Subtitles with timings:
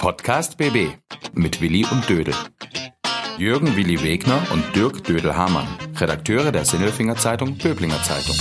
[0.00, 0.94] Podcast BB
[1.34, 2.34] mit Willi und Dödel.
[3.36, 8.34] Jürgen Willi Wegner und Dirk Dödel-Hamann, Redakteure der Sinnelfinger Zeitung Böblinger Zeitung.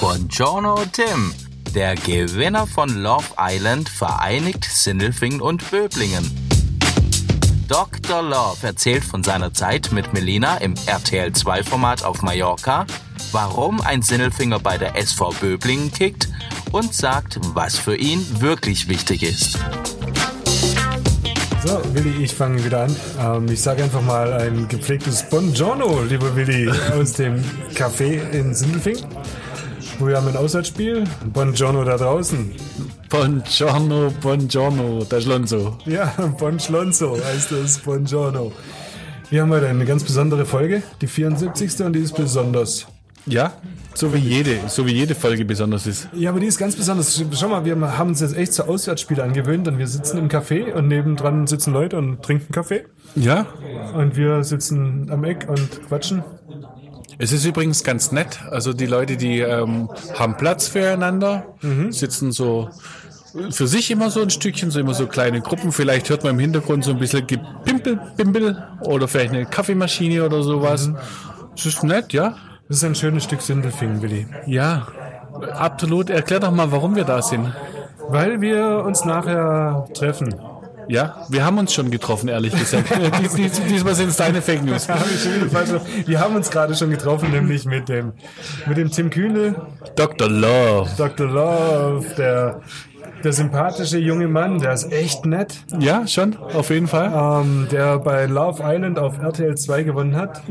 [0.00, 1.32] Buongiorno Tim,
[1.74, 6.30] der Gewinner von Love Island vereinigt Sindelfingen und Böblingen.
[7.68, 8.20] Dr.
[8.20, 12.84] Love erzählt von seiner Zeit mit Melina im RTL 2-Format auf Mallorca,
[13.32, 16.28] warum ein Sinnelfinger bei der SV Böblingen kickt
[16.72, 19.58] und sagt, was für ihn wirklich wichtig ist.
[21.64, 22.96] So, Willi, ich fange wieder an.
[23.20, 27.42] Ähm, ich sage einfach mal ein gepflegtes Buongiorno, lieber Willi, aus dem
[27.74, 28.98] Café in Sindelfing.
[29.98, 31.04] Wir haben ein Auswärtsspiel.
[31.32, 32.52] Buongiorno da draußen.
[33.08, 35.78] Buongiorno, buongiorno, da Schlonzo.
[35.86, 38.52] Ja, Bon Schlonzo heißt das, Buongiorno.
[39.30, 41.80] Wir haben heute eine ganz besondere Folge, die 74.
[41.80, 42.86] und die ist besonders.
[43.26, 43.52] Ja,
[43.94, 46.08] so wie jede, so wie jede Folge besonders ist.
[46.12, 47.22] Ja, aber die ist ganz besonders.
[47.32, 50.72] Schau mal, wir haben uns jetzt echt zu Auswärtsspiele angewöhnt und wir sitzen im Café
[50.72, 52.84] und nebendran sitzen Leute und trinken Kaffee.
[53.16, 53.46] Ja,
[53.94, 56.22] Und wir sitzen am Eck und quatschen.
[57.18, 58.40] es ist übrigens ganz nett.
[58.50, 61.46] Also die Leute, die ähm, haben Platz füreinander,
[61.90, 62.68] sitzen so
[63.50, 65.72] für sich immer so ein Stückchen, so immer so kleine Gruppen.
[65.72, 70.42] Vielleicht hört man im Hintergrund so ein bisschen Gepimpel, Bimbel oder vielleicht eine Kaffeemaschine oder
[70.42, 70.90] sowas.
[71.56, 72.36] Es ist nett, ja.
[72.68, 74.26] Das ist ein schönes Stück Sindelfingen, Willi.
[74.46, 74.88] Ja,
[75.52, 76.10] absolut.
[76.10, 77.52] Erklär doch mal, warum wir da sind.
[78.08, 80.34] Weil wir uns nachher treffen.
[80.88, 82.88] Ja, wir haben uns schon getroffen, ehrlich gesagt.
[83.22, 84.86] dies, dies, diesmal sind es deine Fake News.
[86.06, 88.12] Wir haben uns gerade schon getroffen, nämlich mit dem,
[88.66, 89.56] mit dem Tim Kühne,
[89.96, 90.30] Dr.
[90.30, 90.88] Love.
[90.96, 91.26] Dr.
[91.26, 92.60] Love, der,
[93.26, 97.10] der sympathische junge Mann, der ist echt nett, Ja, schon, auf jeden Fall.
[97.42, 100.42] ähm, der bei Love Island auf RTL 2 gewonnen hat.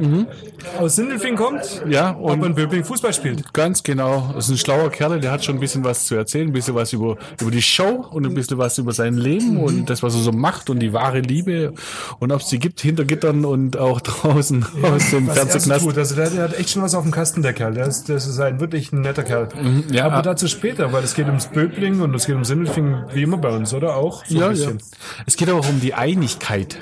[0.77, 3.53] Aus Sindelfing kommt, Ja, und in Böbling Fußball spielt.
[3.53, 4.31] ganz genau.
[4.35, 6.75] Das ist ein schlauer Kerl, der hat schon ein bisschen was zu erzählen, ein bisschen
[6.75, 10.13] was über, über die Show und ein bisschen was über sein Leben und das, was
[10.13, 11.71] er so macht und die wahre Liebe
[12.19, 15.85] und ob es die gibt hinter Gittern und auch draußen aus dem er so Fernsehknast.
[15.85, 15.97] tut.
[15.97, 17.73] Also der, der hat echt schon was auf dem Kasten, der Kerl.
[17.73, 19.47] Der ist, das ist ein wirklich ein netter Kerl.
[19.91, 20.07] ja.
[20.07, 22.64] Aber dazu später, weil es geht ums Böbling und es geht um Sindelfing,
[23.13, 24.25] wie immer bei uns, oder auch?
[24.25, 24.71] So Ja, ein ja.
[25.25, 26.77] Es geht aber auch um die Einigkeit.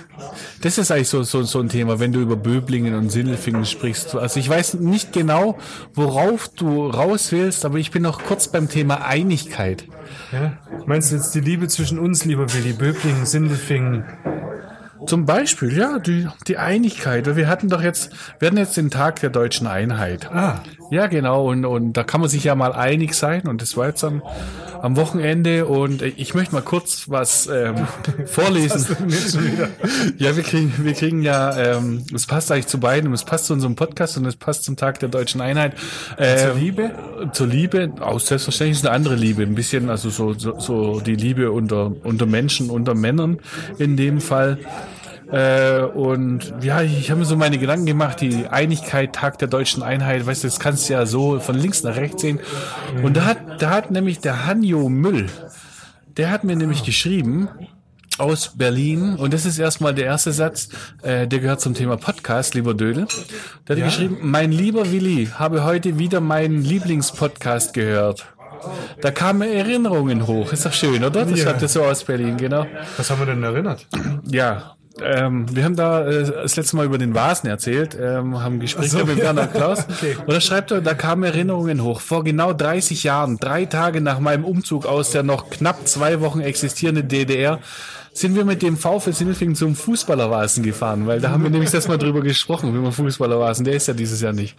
[0.61, 4.15] Das ist eigentlich so, so, so ein Thema, wenn du über Böblingen und Sindelfingen sprichst.
[4.15, 5.57] Also ich weiß nicht genau,
[5.93, 9.85] worauf du raus willst, aber ich bin noch kurz beim Thema Einigkeit.
[10.31, 10.57] Ja.
[10.85, 14.05] Meinst du jetzt die Liebe zwischen uns, lieber Willi, Böblingen, Sindelfingen?
[15.05, 17.35] Zum Beispiel, ja, die, die Einigkeit.
[17.35, 20.31] Wir hatten doch jetzt, wir hatten jetzt den Tag der deutschen Einheit.
[20.31, 23.75] Ah, Ja, genau, und, und da kann man sich ja mal einig sein und das
[23.75, 24.21] war jetzt am,
[24.81, 27.87] am Wochenende und ich möchte mal kurz was ähm,
[28.25, 28.85] vorlesen.
[30.17, 33.53] Ja, wir kriegen, wir kriegen ja, ähm, es passt eigentlich zu beiden, es passt zu
[33.53, 35.75] unserem Podcast und es passt zum Tag der deutschen Einheit.
[36.17, 36.91] Ähm, Zur Liebe?
[37.31, 41.15] Zur Liebe, auch selbstverständlich ist eine andere Liebe, ein bisschen, also so, so, so die
[41.15, 43.39] Liebe unter, unter Menschen, unter Männern
[43.77, 44.59] in dem Fall.
[45.31, 49.81] Äh, und ja, ich habe mir so meine Gedanken gemacht, die Einigkeit, Tag der deutschen
[49.83, 52.39] Einheit, weißt du, das kannst du ja so von links nach rechts sehen.
[53.01, 55.27] Und da hat, da hat nämlich der Hanjo Müll,
[56.17, 57.47] der hat mir nämlich geschrieben,
[58.19, 59.15] aus Berlin.
[59.15, 60.69] Und das ist erstmal der erste Satz,
[61.01, 63.07] äh, der gehört zum Thema Podcast, lieber Dödel.
[63.67, 63.85] Der hat Ja?
[63.85, 68.27] geschrieben, mein lieber Willi, habe heute wieder meinen Lieblingspodcast gehört.
[69.01, 70.53] Da kamen Erinnerungen hoch.
[70.53, 71.25] Ist doch schön, oder?
[71.25, 71.45] Das Ja.
[71.45, 72.67] schreibt er so aus Berlin, genau.
[72.97, 73.87] Was haben wir denn erinnert?
[74.29, 74.75] Ja.
[75.01, 78.97] Ähm, wir haben da äh, das letzte Mal über den Vasen erzählt, ähm, haben Gespräche
[78.97, 79.17] Ach so, mit.
[79.17, 79.85] Werner Klaus.
[79.93, 80.17] Okay.
[80.25, 82.01] Und da schreibt er, da kamen Erinnerungen hoch.
[82.01, 86.41] Vor genau 30 Jahren, drei Tage nach meinem Umzug aus der noch knapp zwei Wochen
[86.41, 87.59] existierenden DDR,
[88.13, 91.87] sind wir mit dem VfL Sindelfingen zum Fußballervasen gefahren, weil da haben wir nämlich das
[91.87, 94.55] mal drüber gesprochen, wie man Fußballervasen, der ist ja dieses Jahr nicht.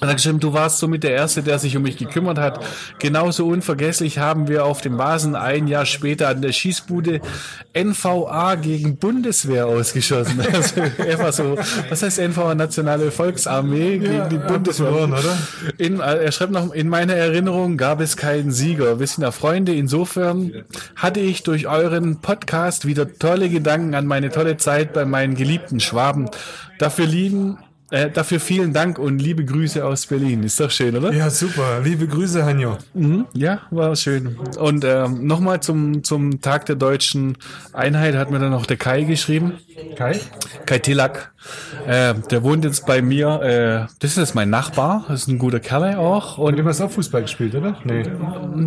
[0.00, 2.64] Und er hat geschrieben, du warst somit der Erste, der sich um mich gekümmert hat.
[2.98, 7.20] Genauso unvergesslich haben wir auf dem Vasen ein Jahr später an der Schießbude
[7.72, 10.40] NVA gegen Bundeswehr ausgeschossen.
[10.56, 11.58] Also einfach so,
[11.90, 14.86] was heißt NVA, Nationale Volksarmee gegen die haben Bundeswehr?
[14.86, 15.36] verloren, oder?
[15.76, 18.98] In, äh, er schreibt noch, in meiner Erinnerung gab es keinen Sieger.
[18.98, 19.74] Wir sind ja Freunde.
[19.74, 20.64] Insofern
[20.94, 22.55] hatte ich durch euren Podcast
[22.86, 26.30] wieder tolle Gedanken an meine tolle Zeit bei meinen geliebten Schwaben.
[26.78, 27.58] Dafür lieben,
[27.90, 30.42] äh, dafür vielen Dank und liebe Grüße aus Berlin.
[30.42, 31.12] Ist doch schön, oder?
[31.12, 31.80] Ja, super.
[31.84, 32.78] Liebe Grüße, Hanjo.
[32.94, 34.36] Mhm, ja, war schön.
[34.58, 37.36] Und ähm, nochmal zum, zum Tag der deutschen
[37.72, 39.58] Einheit hat mir dann noch der Kai geschrieben.
[39.94, 40.18] Kai?
[40.64, 41.32] Kai Tilak.
[41.86, 43.40] Äh, der wohnt jetzt bei mir.
[43.40, 45.04] Äh, das ist mein Nachbar.
[45.06, 46.38] Das ist ein guter Kerl auch.
[46.38, 47.76] Und Und du hast auch Fußball gespielt, oder?
[47.84, 48.02] Nee.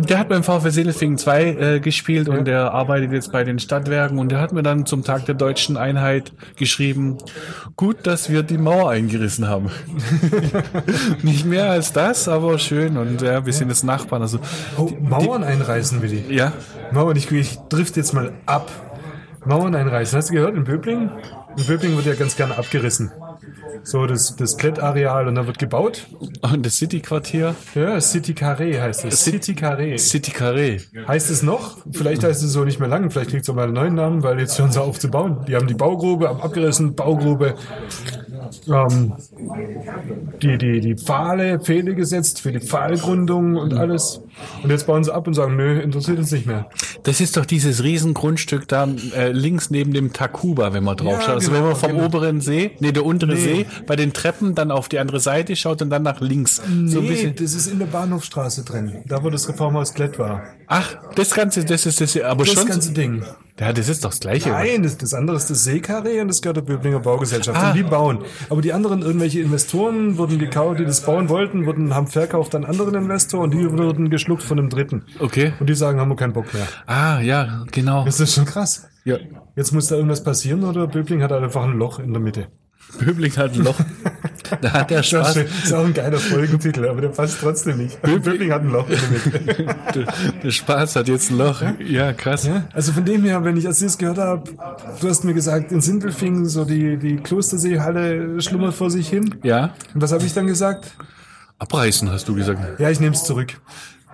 [0.08, 4.18] der hat beim VfL Sindelfingen 2 äh, gespielt und der arbeitet jetzt bei den Stadtwerken
[4.18, 7.18] und der hat mir dann zum Tag der deutschen Einheit geschrieben,
[7.76, 9.70] gut, dass wir die Mauer eingeführt eingerissen haben.
[11.22, 12.96] Nicht mehr als das, aber schön.
[12.96, 14.22] Und ja, wir sind jetzt Nachbarn.
[14.22, 14.38] Also,
[14.76, 16.24] Oh, Mauern einreißen, Willi.
[16.34, 16.52] ja,
[16.92, 18.70] Mauern, ich, ich drift jetzt mal ab.
[19.44, 20.16] Mauern einreißen.
[20.18, 21.10] Hast du gehört, in Böblingen?
[21.56, 23.10] In Böblingen wird ja ganz gerne abgerissen.
[23.82, 26.06] So, das, das Klettareal und da wird gebaut.
[26.42, 29.24] und das City-Quartier, Ja, City Carré heißt es.
[29.24, 29.96] City Carré.
[29.98, 30.82] City Carré.
[31.08, 31.78] Heißt es noch?
[31.90, 33.10] Vielleicht heißt es so nicht mehr lang.
[33.10, 35.46] Vielleicht kriegt es auch mal einen neuen Namen, weil jetzt hören sie auf zu bauen.
[35.48, 37.54] Die haben die Baugrube haben abgerissen, Baugrube.
[38.68, 39.12] Ähm,
[40.42, 44.22] die, die, die Pfahle, Pfähle gesetzt für die Pfahlgründung und alles.
[44.62, 46.68] Und jetzt bauen sie ab und sagen, nö, interessiert uns nicht mehr.
[47.02, 51.20] Das ist doch dieses Riesengrundstück da äh, links neben dem Takuba, wenn man drauf Ja,
[51.22, 51.34] schaut.
[51.36, 52.04] Also genau, wenn man vom genau.
[52.06, 53.40] oberen See, nee, der untere Nee.
[53.40, 56.56] See, bei den Treppen dann auf die andere Seite schaut und dann nach links.
[56.56, 57.34] So ein Nee, bisschen.
[57.36, 58.96] das ist in der Bahnhofstraße drin.
[59.06, 60.42] Da, wo das Reformhaus Klett war.
[60.66, 62.66] Ach, das Ganze, das ist das, aber Das schon.
[62.66, 63.22] ganze Ding.
[63.58, 64.50] Ja, das ist doch das Gleiche.
[64.50, 67.58] Nein, das, das andere ist das Seekarree und das gehört der Böblinger Baugesellschaft.
[67.58, 67.70] Ah.
[67.70, 68.18] Und die bauen.
[68.48, 72.64] Aber die anderen, irgendwelche Investoren wurden gekauft, die das bauen wollten, wurden, haben verkauft an
[72.64, 75.04] anderen Investoren und die wurden geschluckt von einem Dritten.
[75.18, 75.52] Okay.
[75.60, 76.66] Und die sagen, haben wir keinen Bock mehr.
[76.86, 78.04] Ah, ja, genau.
[78.04, 78.88] Das ist schon krass.
[79.04, 79.18] Ja.
[79.56, 82.48] Jetzt muss da irgendwas passieren oder Böbling hat einfach ein Loch in der Mitte.
[82.98, 83.78] Böbling hat ein Loch.
[84.60, 85.36] da hat der Das Spaß.
[85.36, 88.00] ist auch ein geiler Folgentitel, aber der passt trotzdem nicht.
[88.02, 88.86] Böbling hat ein Loch
[89.94, 90.06] der.
[90.42, 91.62] Der, Spaß hat jetzt ein Loch.
[91.78, 92.46] Ja, krass.
[92.46, 94.50] Ja, also von dem her, wenn ich als das gehört habe,
[95.00, 99.36] du hast mir gesagt, in Sindelfingen so die, die Klosterseehalle schlummert vor sich hin.
[99.42, 99.72] Ja.
[99.94, 100.92] Und was habe ich dann gesagt?
[101.58, 102.80] Abreißen, hast du gesagt.
[102.80, 103.60] Ja, ich nehme es zurück.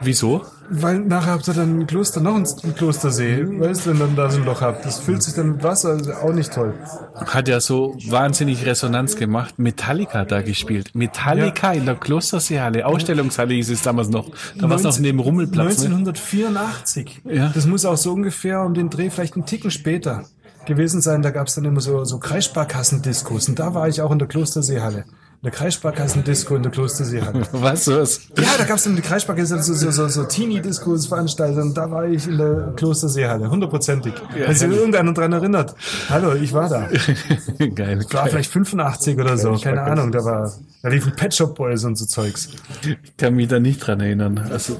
[0.01, 0.45] Wieso?
[0.69, 3.47] Weil nachher habt ihr dann ein Kloster, noch ein Klostersee.
[3.47, 4.85] Weißt du, wenn dann da so ein Loch habt.
[4.85, 6.75] Das füllt sich dann mit Wasser, also auch nicht toll.
[7.15, 9.59] Hat ja so wahnsinnig Resonanz gemacht.
[9.59, 10.91] Metallica da gespielt.
[10.95, 12.85] Metallica in der Klosterseehalle.
[12.85, 14.31] Ausstellungshalle hieß es damals noch.
[14.59, 15.79] Da war es noch neben Rummelplatz.
[15.79, 15.97] Ne?
[15.97, 17.23] 1984.
[17.25, 17.51] Ja.
[17.55, 20.25] Das muss auch so ungefähr um den Dreh vielleicht einen Ticken später
[20.67, 21.23] gewesen sein.
[21.23, 23.49] Da gab es dann immer so, so Kreissparkassendiscos.
[23.49, 25.05] Und da war ich auch in der Klosterseehalle.
[25.43, 27.43] In der Kreissparkassendisco in der Klosterseehalle.
[27.53, 28.21] Was was?
[28.37, 31.91] Ja, da gab es dann die Kreissparkasse, so, so, so, so Teenie-Discos veranstaltet und da
[31.91, 34.15] war ich in der Klosterseehalle, hundertprozentig.
[34.35, 35.75] Wenn sich irgendeiner dran erinnert.
[36.09, 36.89] Hallo, ich war da.
[37.75, 37.99] Geil.
[37.99, 38.29] War geil.
[38.31, 39.83] vielleicht 85 oder so, keine.
[39.83, 40.53] Ahnung, da war,
[40.83, 42.49] da liefen Pet Shop Boys und so Zeugs.
[42.83, 44.39] Ich kann mich da nicht dran erinnern.
[44.51, 44.77] Also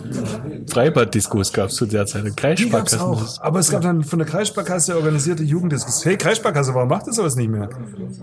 [0.69, 2.37] Freibad-Discos gab es zu der Zeit.
[2.37, 3.01] Kreissparkassen.
[3.01, 3.41] auch.
[3.41, 6.05] Aber es gab dann von der Kreissparkasse organisierte Jugenddiskus.
[6.05, 7.69] Hey, Kreissparkasse, warum macht ihr sowas nicht mehr?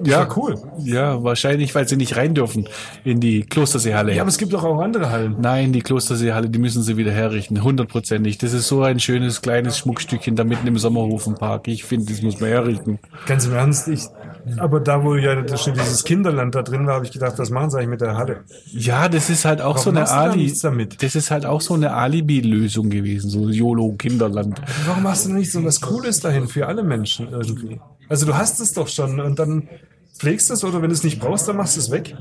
[0.03, 0.55] Ja, cool.
[0.79, 2.67] Ja, wahrscheinlich, weil sie nicht rein dürfen
[3.03, 4.13] in die Klosterseehalle.
[4.13, 5.35] Ja, aber es gibt doch auch andere Hallen.
[5.39, 8.37] Nein, die Klosterseehalle, die müssen sie wieder herrichten, hundertprozentig.
[8.37, 11.67] Das ist so ein schönes kleines Schmuckstückchen da mitten im Sommerhofenpark.
[11.67, 12.99] Ich finde, das muss man herrichten.
[13.25, 14.03] Ganz im Ernst, ich,
[14.57, 17.49] aber da, wo ja da schon dieses Kinderland da drin war, habe ich gedacht, was
[17.49, 18.43] machen sie eigentlich mit der Halle?
[18.71, 20.53] Ja, das ist halt auch so eine da Ali.
[20.61, 21.01] damit?
[21.01, 24.61] Das ist halt auch so eine Alibi-Lösung gewesen, so YOLO Kinderland.
[24.85, 27.79] Warum machst du nicht so was Cooles dahin für alle Menschen irgendwie?
[28.09, 29.69] Also du hast es doch schon und dann
[30.23, 32.15] pflegst du es oder wenn du es nicht brauchst, dann machst du es weg.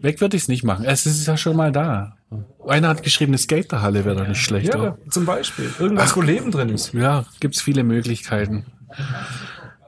[0.00, 0.84] Weg würde ich es nicht machen.
[0.84, 2.16] Es ist ja schon mal da.
[2.64, 4.68] Einer hat geschrieben, eine Skaterhalle wäre da nicht schlecht.
[4.68, 4.98] Ja, oder?
[5.10, 5.68] zum Beispiel.
[5.80, 6.92] Irgendwas, wo Leben drin ist.
[6.94, 8.66] Ja, gibt's viele Möglichkeiten.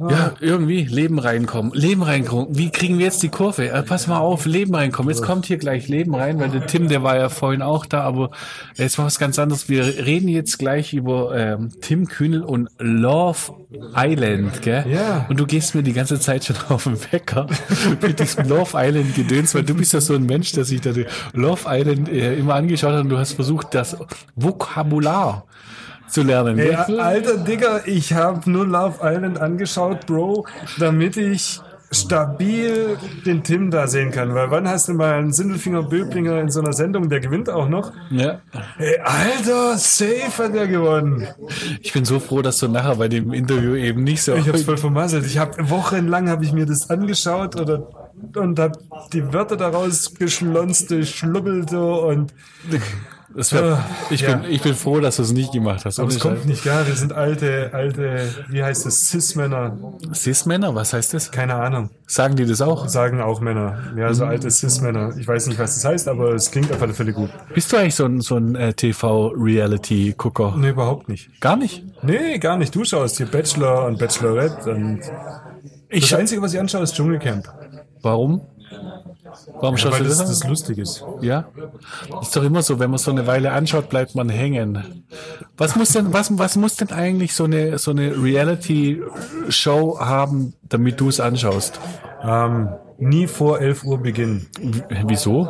[0.09, 1.73] Ja, irgendwie Leben reinkommen.
[1.75, 2.57] Leben reinkommen.
[2.57, 3.69] Wie kriegen wir jetzt die Kurve?
[3.69, 5.11] Äh, pass mal auf, Leben reinkommen.
[5.11, 8.01] Jetzt kommt hier gleich Leben rein, weil der Tim, der war ja vorhin auch da,
[8.03, 8.31] aber
[8.77, 9.69] jetzt war was ganz anderes.
[9.69, 13.53] Wir reden jetzt gleich über ähm, Tim Kühnel und Love
[13.95, 14.87] Island, gell?
[14.89, 15.27] Ja.
[15.29, 17.47] Und du gehst mir die ganze Zeit schon auf den Wecker
[18.01, 20.93] mit diesem Love Island Gedöns, weil du bist ja so ein Mensch, der sich da
[21.35, 23.97] Love Island äh, immer angeschaut hat und du hast versucht, das
[24.35, 25.45] Vokabular
[26.11, 26.57] zu lernen.
[26.57, 26.77] Gell?
[26.77, 30.47] alter Digger, ich habe nur Love Island angeschaut, Bro,
[30.79, 31.61] damit ich
[31.93, 34.35] stabil den Tim da sehen kann.
[34.35, 37.69] Weil wann hast du mal einen Sindelfinger Böblinger in so einer Sendung, der gewinnt auch
[37.69, 37.93] noch?
[38.11, 38.41] Ja.
[38.77, 41.27] Hey, Alter, safe hat er gewonnen.
[41.81, 44.35] Ich bin so froh, dass du nachher bei dem Interview eben nicht so.
[44.35, 45.27] Ich hab's voll vermasselt.
[45.27, 47.89] Ich habe wochenlang habe ich mir das angeschaut oder
[48.37, 48.77] und hab
[49.13, 52.33] die Wörter daraus geschlonzt, schlubbelt so und
[53.35, 54.35] Das wär, ich, Ja.
[54.37, 56.01] bin, ich bin froh, dass du es nicht gemacht hast.
[56.01, 56.85] aber es kommt nicht gar.
[56.87, 59.77] Wir sind alte, alte, wie heißt das, Cis-Männer.
[60.13, 61.31] Cis-Männer, was heißt das?
[61.31, 61.91] Keine Ahnung.
[62.07, 62.89] Sagen die das auch?
[62.89, 63.79] Sagen auch Männer.
[63.97, 65.15] Ja, so alte Cis-Männer.
[65.17, 67.31] Ich weiß nicht, was das heißt, aber es klingt auf alle Fälle gut.
[67.55, 70.55] Bist du eigentlich so ein, so ein äh, TV-Reality-Gucker?
[70.59, 71.41] Nee, überhaupt nicht.
[71.41, 71.85] Gar nicht?
[72.03, 72.75] Nee, gar nicht.
[72.75, 75.01] Du schaust hier Bachelor und Bachelorette und
[75.89, 77.47] Ich das Einzige, was ich anschaue, ist Dschungelcamp.
[78.03, 78.41] Warum?
[79.61, 81.05] Warum schaust Weil du das, das, das lustig ist.
[81.21, 81.49] Ja.
[82.21, 85.05] Ist doch immer so, wenn man so eine Weile anschaut, bleibt man hängen.
[85.57, 91.01] Was muss denn, was, was muss denn eigentlich so eine, so eine Reality-Show haben, damit
[91.01, 91.81] du es anschaust?
[92.23, 92.69] Ähm,
[93.01, 94.47] nie vor 11 Uhr beginnen.
[95.07, 95.49] Wieso?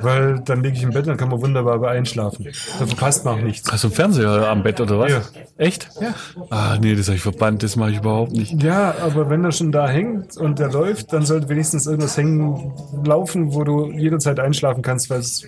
[0.00, 2.46] Weil dann liege ich im Bett, dann kann man wunderbar bei einschlafen.
[2.78, 3.70] Da verpasst man auch nichts.
[3.70, 5.10] Hast du einen Fernseher am Bett oder was?
[5.10, 5.22] Ja.
[5.56, 5.88] Echt?
[6.00, 6.14] Ja.
[6.50, 8.62] Ah, nee, das habe ich verbannt, das mache ich überhaupt nicht.
[8.62, 12.72] Ja, aber wenn er schon da hängt und der läuft, dann sollte wenigstens irgendwas hängen,
[13.04, 15.44] laufen, wo du jederzeit einschlafen kannst, weil es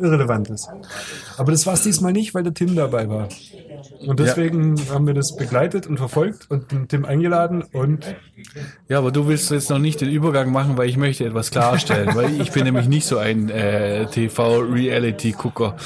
[0.00, 0.68] irrelevant ist.
[1.36, 3.28] Aber das war es diesmal nicht, weil der Tim dabei war.
[4.06, 8.06] Und deswegen haben wir das begleitet und verfolgt und den Tim eingeladen und
[8.88, 12.14] Ja, aber du willst jetzt noch nicht den Übergang machen, weil ich möchte etwas klarstellen,
[12.14, 15.76] weil ich bin nämlich nicht so ein äh, TV-Reality-Gucker.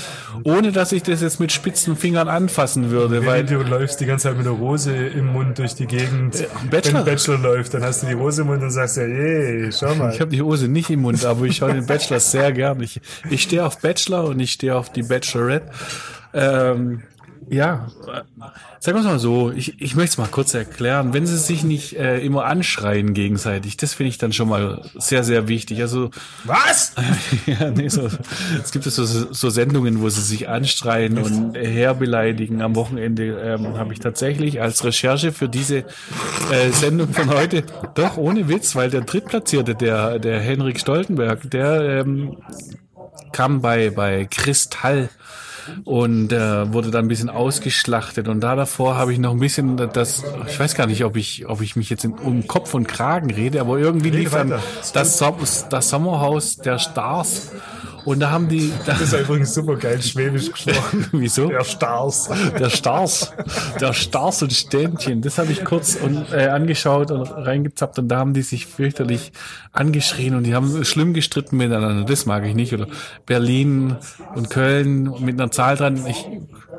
[0.44, 4.28] Ohne dass ich das jetzt mit spitzen Fingern anfassen würde, weil du läufst die ganze
[4.28, 6.46] Zeit mit der Rose im Mund durch die Gegend.
[6.70, 7.06] Bachelor.
[7.06, 9.94] Wenn Bachelor läuft, dann hast du die Rose im Mund und sagst ja, je, schau
[9.94, 10.12] mal.
[10.12, 12.80] ich habe die Hose nicht im Mund, aber ich schaue den Bachelor sehr gern.
[12.82, 13.00] Ich,
[13.30, 15.70] ich stehe auf Bachelor und ich stehe auf die Bachelorette.
[16.34, 17.02] Ähm,
[17.52, 17.88] ja,
[18.80, 21.12] sagen wir es mal so, ich, ich möchte es mal kurz erklären.
[21.12, 25.22] Wenn sie sich nicht äh, immer anschreien gegenseitig, das finde ich dann schon mal sehr,
[25.22, 25.82] sehr wichtig.
[25.82, 26.10] Also
[26.44, 26.94] Was?
[27.46, 28.08] ja, nee, so,
[28.62, 32.62] es gibt so, so Sendungen, wo sie sich anstreien und herbeleidigen.
[32.62, 35.84] Am Wochenende ähm, habe ich tatsächlich als Recherche für diese
[36.50, 42.00] äh, Sendung von heute, doch ohne Witz, weil der Drittplatzierte, der, der Henrik Stoltenberg, der
[42.00, 42.38] ähm,
[43.32, 45.10] kam bei, bei Kristall
[45.84, 48.28] und äh, wurde dann ein bisschen ausgeschlachtet.
[48.28, 51.46] Und da davor habe ich noch ein bisschen das ich weiß gar nicht ob ich
[51.48, 54.54] ob ich mich jetzt in, um Kopf und Kragen rede aber irgendwie lief dann
[54.92, 55.36] das, Som
[55.70, 57.50] das Sommerhaus der Stars
[58.04, 61.06] und da haben die da, Das ist ja übrigens super geil schwäbisch gesprochen.
[61.12, 62.30] wieso Der Stars.
[62.58, 63.32] der Stars,
[63.80, 68.18] der Stars und Ständchen, das habe ich kurz und, äh, angeschaut und reingezappt und da
[68.18, 69.32] haben die sich fürchterlich
[69.72, 72.04] angeschrien und die haben schlimm gestritten miteinander.
[72.04, 72.72] Das mag ich nicht.
[72.72, 72.86] Oder
[73.26, 73.96] Berlin
[74.34, 76.04] und Köln mit einer Zahl dran.
[76.06, 76.26] Ich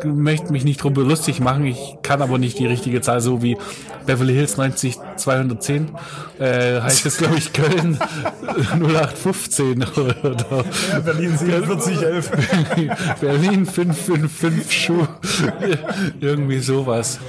[0.05, 1.65] möchte mich nicht drüber lustig machen.
[1.65, 3.57] Ich kann aber nicht die richtige Zahl, so wie
[4.05, 5.91] Beverly Hills 90 210
[6.39, 7.97] äh, heißt es glaube ich Köln
[8.73, 10.65] 0815 oder, oder
[11.03, 12.31] Berlin 4711.
[13.21, 15.07] Berlin 555 Schuh.
[16.19, 17.19] Irgendwie sowas.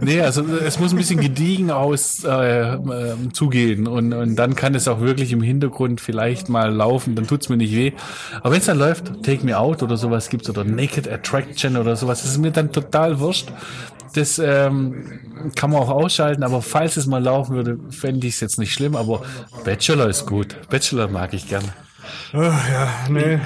[0.00, 2.78] Nee, also es muss ein bisschen gediegen aus äh, äh,
[3.32, 7.48] zugehen und, und dann kann es auch wirklich im Hintergrund vielleicht mal laufen, dann tut's
[7.48, 7.92] mir nicht weh.
[8.40, 11.96] Aber wenn es dann läuft, Take Me Out oder sowas gibt's oder Naked Attraction oder
[11.96, 13.48] sowas, das ist mir dann total wurscht.
[14.14, 18.40] Das ähm, kann man auch ausschalten, aber falls es mal laufen würde, fände ich es
[18.40, 18.94] jetzt nicht schlimm.
[18.94, 19.22] Aber
[19.64, 20.56] Bachelor ist gut.
[20.68, 21.64] Bachelor mag ich gern.
[22.32, 23.40] Ach ja, nee.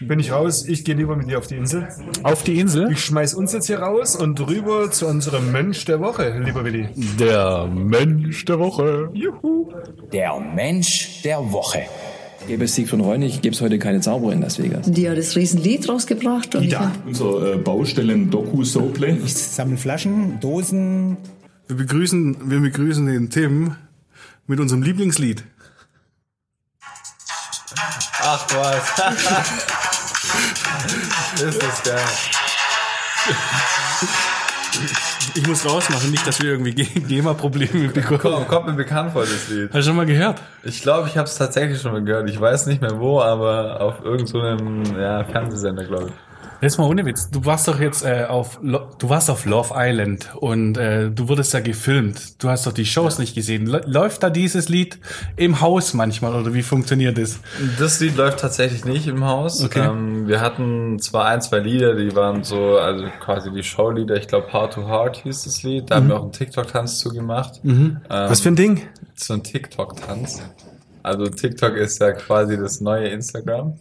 [0.00, 0.66] Bin ich raus.
[0.66, 1.88] Ich gehe lieber mit dir auf die Insel.
[2.22, 2.90] Auf die Insel?
[2.92, 6.88] Ich schmeiß uns jetzt hier raus und rüber zu unserem Mensch der Woche, lieber Willi.
[7.18, 9.10] Der Mensch der Woche.
[9.12, 9.72] Juhu.
[10.12, 11.82] Der Mensch der Woche.
[12.48, 14.90] Gäbe es Siegfried Reunig, gäbe es heute keine Zauberer in Las Vegas.
[14.90, 16.54] Die hat das Riesenlied rausgebracht.
[16.54, 16.92] Und Ida.
[17.04, 19.18] Unser äh, Baustellen-Doku-Soaplay.
[19.22, 21.18] Ich sammle Flaschen, Dosen.
[21.66, 23.76] Wir begrüßen, wir begrüßen den Tim
[24.46, 25.44] mit unserem Lieblingslied.
[28.20, 28.88] Ach was.
[31.42, 32.00] ist das geil.
[35.34, 38.18] Ich muss rausmachen, nicht, dass wir irgendwie Ge- GEMA-Probleme bekommen.
[38.20, 39.66] Kommt, kommt mir bekannt vor, das Lied.
[39.68, 40.40] Hast du schon mal gehört?
[40.62, 42.28] Ich glaube, ich habe es tatsächlich schon mal gehört.
[42.30, 46.27] Ich weiß nicht mehr wo, aber auf irgendeinem so ja, Fernsehsender, glaube ich.
[46.60, 47.30] Jetzt mal ohne Witz.
[47.30, 51.28] Du warst doch jetzt äh, auf, Lo du warst auf Love Island und äh, du
[51.28, 52.42] wurdest da gefilmt.
[52.42, 53.68] Du hast doch die Shows nicht gesehen.
[53.68, 54.98] Lä- Läuft da dieses Lied
[55.36, 57.38] im Haus manchmal oder wie funktioniert das?
[57.78, 59.62] Das Lied läuft tatsächlich nicht im Haus.
[59.62, 59.86] Okay.
[59.88, 64.16] Ähm, wir hatten zwar ein, zwei Lieder, die waren so, also quasi die Showlieder.
[64.16, 65.90] Ich glaube, Heart to Heart hieß das Lied.
[65.92, 67.60] Da haben wir auch einen TikTok-Tanz zu gemacht.
[67.64, 68.82] Ähm, Was für ein Ding?
[69.14, 70.42] so ein TikTok-Tanz.
[71.04, 73.74] Also TikTok ist ja quasi das neue Instagram.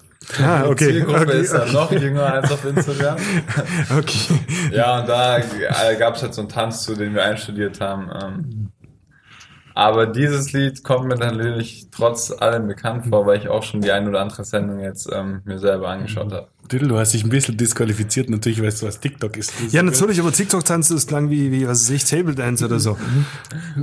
[0.44, 0.86] Ah, Die okay.
[0.92, 3.16] Zielgruppe okay, ist dann noch jünger als auf Instagram.
[3.98, 4.40] okay.
[4.72, 5.40] Ja, und da
[5.98, 8.67] gab es halt so einen Tanz zu, den wir einstudiert haben.
[9.78, 13.80] Aber dieses Lied kommt mir dann natürlich trotz allem bekannt vor, weil ich auch schon
[13.80, 16.48] die ein oder andere Sendung jetzt ähm, mir selber angeschaut habe.
[16.72, 18.28] Diddle, du hast dich ein bisschen disqualifiziert.
[18.28, 19.54] Natürlich weißt du, was TikTok ist.
[19.70, 22.98] Ja, natürlich, aber TikTok-Tanz ist klang wie, wie, was weiß ich, Table Dance oder so.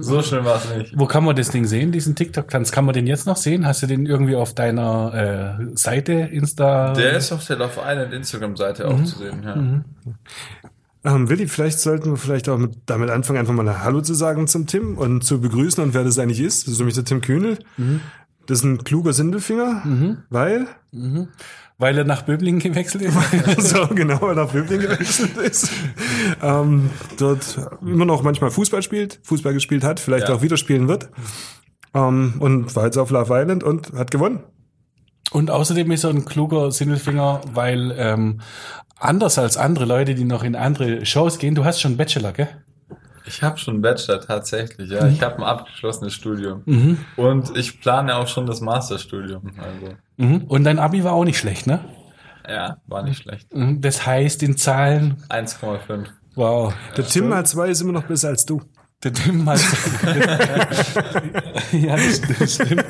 [0.00, 0.98] So schlimm war es nicht.
[0.98, 2.72] Wo kann man das Ding sehen, diesen TikTok-Tanz?
[2.72, 3.64] Kann man den jetzt noch sehen?
[3.64, 6.92] Hast du den irgendwie auf deiner äh, Seite, Insta?
[6.94, 9.42] Der ist auf der Love Island Instagram-Seite auch zu sehen.
[9.44, 10.12] Ja.
[11.04, 14.46] Ähm, Willi, vielleicht sollten wir vielleicht auch mit, damit anfangen, einfach mal Hallo zu sagen
[14.46, 16.66] zum Tim und zu begrüßen und wer das eigentlich ist.
[16.66, 17.58] Das ist nämlich der Tim Kühnel.
[18.46, 19.82] Das ist ein kluger Sindelfinger,
[20.30, 20.66] weil,
[21.78, 23.14] Weil er nach Böblingen gewechselt ist?
[23.70, 25.70] so genau, weil er auf Böbling gewechselt ist,
[26.40, 30.34] ähm, dort immer noch manchmal Fußball spielt, Fußball gespielt hat, vielleicht Ja.
[30.36, 31.10] auch wieder spielen wird.
[31.92, 34.40] Ähm, und war jetzt auf Love Island und hat gewonnen.
[35.34, 38.40] Und außerdem ist er ein kluger Sindelfinger, weil ähm,
[39.00, 42.48] anders als andere Leute, die noch in andere Shows gehen, du hast schon Bachelor, gell?
[43.26, 45.08] Ich habe schon einen Bachelor tatsächlich, ja.
[45.08, 46.62] Ich habe ein abgeschlossenes Studium.
[46.66, 46.98] Mhm.
[47.16, 49.50] Und ich plane auch schon das Masterstudium.
[49.58, 50.44] Also, Mhm.
[50.44, 51.80] Und dein Abi war auch nicht schlecht, ne?
[52.48, 53.52] ja, war nicht schlecht.
[53.52, 53.80] Mhm.
[53.80, 56.06] Das heißt in Zahlen, 1,5.
[56.36, 56.72] wow.
[56.96, 58.62] Der Tim mal zwei ist immer noch besser als du.
[59.04, 59.60] Der hat.
[61.72, 62.84] ja, das, das stimmt.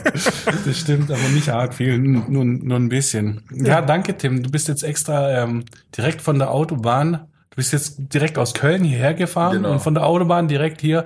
[0.67, 3.43] Das stimmt, aber nicht arg viel, nur, nur ein bisschen.
[3.53, 4.43] Ja, danke, Tim.
[4.43, 5.65] Du bist jetzt extra ähm,
[5.97, 7.29] direkt von der Autobahn.
[7.51, 9.73] Du bist jetzt direkt aus Köln hierher gefahren Genau.
[9.73, 11.05] und von der Autobahn direkt hier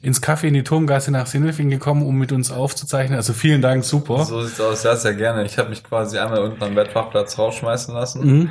[0.00, 3.16] ins Café in die Turmgasse nach Sindelfing gekommen, um mit uns aufzuzeichnen.
[3.18, 4.24] Also vielen Dank, super.
[4.24, 4.82] So sieht's aus.
[4.82, 5.44] Ja, sehr gerne.
[5.44, 8.48] Ich habe mich quasi einmal unten am Bettfachplatz rausschmeißen lassen Mhm.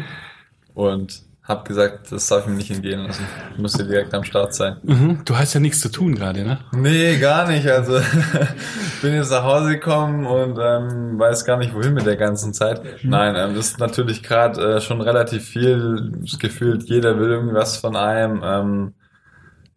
[0.76, 3.26] und habe gesagt, das darf ich mir nicht entgehen lassen.
[3.54, 4.78] Ich müsste direkt am Start sein.
[4.84, 5.22] Mhm.
[5.26, 6.60] Du hast ja nichts zu tun gerade, ne?
[6.72, 7.68] Nee, gar nicht.
[7.68, 8.06] Also ich
[9.02, 12.82] bin jetzt nach Hause gekommen und ähm, weiß gar nicht, wohin mit der ganzen Zeit.
[13.02, 16.22] Nein, ähm, das ist natürlich gerade äh, schon relativ viel.
[16.40, 18.42] Gefühlt jeder will irgendwas von einem.
[18.46, 18.94] Ähm,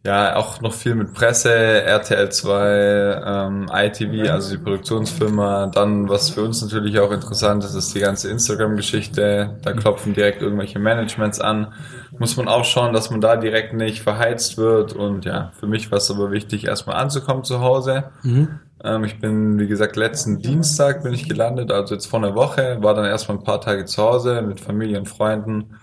[0.04, 5.68] ja, auch noch viel mit Presse, RTL 2, ähm, ITV, also die Produktionsfirma.
[5.68, 9.61] Dann, was für uns natürlich auch interessant ist, ist die ganze Instagram-Geschichte.
[9.62, 11.73] Da klopfen direkt irgendwelche Managements an.
[12.18, 14.92] Muss man auch schauen, dass man da direkt nicht verheizt wird.
[14.92, 18.11] Und ja, für mich war es aber wichtig, erstmal anzukommen zu Hause.
[18.82, 22.78] Ähm, ich bin, wie gesagt, letzten Dienstag bin ich gelandet, also jetzt vor einer Woche,
[22.80, 25.78] war dann erstmal ein paar Tage zu Hause mit Familie und Freunden.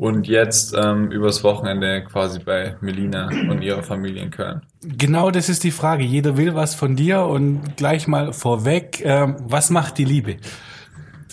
[0.00, 4.62] Und jetzt ähm, übers Wochenende quasi bei Melina und ihrer Familie in Köln.
[4.80, 6.04] Genau das ist die Frage.
[6.04, 10.38] Jeder will was von dir und gleich mal vorweg, ähm, was macht die Liebe?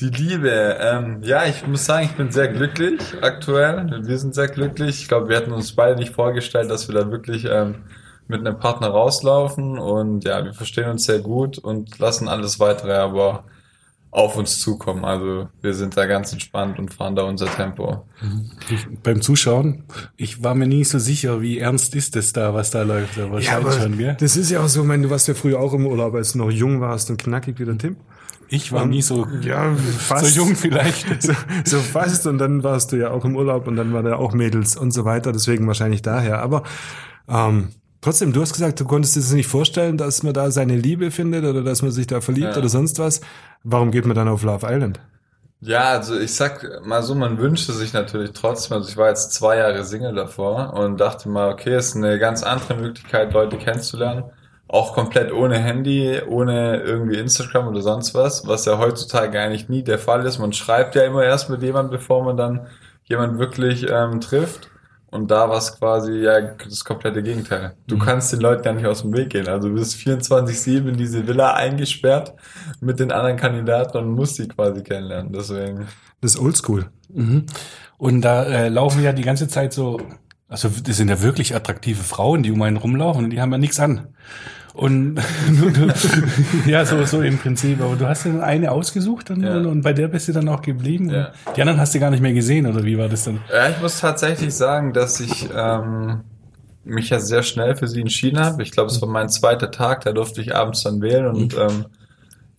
[0.01, 4.01] Die Liebe, ähm, ja, ich muss sagen, ich bin sehr glücklich aktuell.
[4.05, 4.99] Wir sind sehr glücklich.
[4.99, 7.83] Ich glaube, wir hatten uns beide nicht vorgestellt, dass wir da wirklich ähm,
[8.27, 9.79] mit einem Partner rauslaufen.
[9.79, 13.45] Und ja, wir verstehen uns sehr gut und lassen alles weitere aber
[14.11, 15.05] auf uns zukommen.
[15.05, 18.05] Also wir sind da ganz entspannt und fahren da unser Tempo.
[18.69, 19.83] Ich, beim Zuschauen,
[20.15, 23.19] ich war mir nie so sicher, wie ernst ist es da, was da läuft.
[23.19, 24.15] Aber Ja, aber schon, gell?
[24.19, 26.31] das ist ja auch so, ich meine, du warst ja früher auch im Urlaub, als
[26.33, 27.97] du noch jung warst und knackig wie der Tim.
[28.49, 30.25] Ich war nie so, Ja, fast.
[30.33, 31.05] so jung vielleicht.
[31.21, 31.33] So,
[31.65, 34.33] so fast und dann warst du ja auch im Urlaub und dann war da auch
[34.33, 36.41] Mädels und so weiter, deswegen wahrscheinlich daher.
[36.41, 36.63] Aber
[37.27, 37.69] ähm,
[38.01, 41.11] trotzdem, du hast gesagt, du konntest dir das nicht vorstellen, dass man da seine Liebe
[41.11, 42.57] findet oder dass man sich da verliebt Ja.
[42.57, 43.21] oder sonst was.
[43.63, 44.99] Warum geht man dann auf Love Island?
[45.59, 49.33] Ja, also ich sag mal so, man wünschte sich natürlich trotzdem, also ich war jetzt
[49.33, 54.25] zwei Jahre Single davor und dachte mal, okay, ist eine ganz andere Möglichkeit, Leute kennenzulernen.
[54.67, 59.83] Auch komplett ohne Handy, ohne irgendwie Instagram oder sonst was, was ja heutzutage eigentlich nie
[59.83, 60.39] der Fall ist.
[60.39, 62.67] Man schreibt ja immer erst mit jemandem, bevor man dann
[63.05, 64.69] jemand wirklich ähm, trifft.
[65.17, 67.75] Und da war es quasi ja das komplette Gegenteil.
[67.87, 69.47] Du kannst den Leuten ja nicht aus dem Weg gehen.
[69.47, 72.35] Also du bist 24-7 in diese Villa eingesperrt
[72.81, 75.33] mit den anderen Kandidaten und musst die quasi kennenlernen.
[75.33, 75.87] Deswegen.
[76.21, 76.91] Das ist oldschool.
[77.09, 77.47] Mhm.
[77.97, 79.99] Und da äh, laufen ja die ganze Zeit so,
[80.47, 83.57] also das sind ja wirklich attraktive Frauen, die um einen rumlaufen und die haben ja
[83.57, 84.09] nichts an.
[84.77, 85.19] Und
[86.67, 87.81] ja, so, so im Prinzip.
[87.81, 89.57] Aber du hast ja eine ausgesucht und, Ja.
[89.57, 91.09] und, bei der bist du dann auch geblieben.
[91.09, 91.31] Ja.
[91.55, 93.39] Die anderen hast du gar nicht mehr gesehen, oder wie war das dann?
[93.51, 96.21] Ja, ich muss tatsächlich sagen, dass ich ähm,
[96.83, 98.61] mich ja sehr schnell für sie entschieden habe.
[98.61, 101.85] Ich glaube, es war mein zweiter Tag, da durfte ich abends dann wählen und ähm,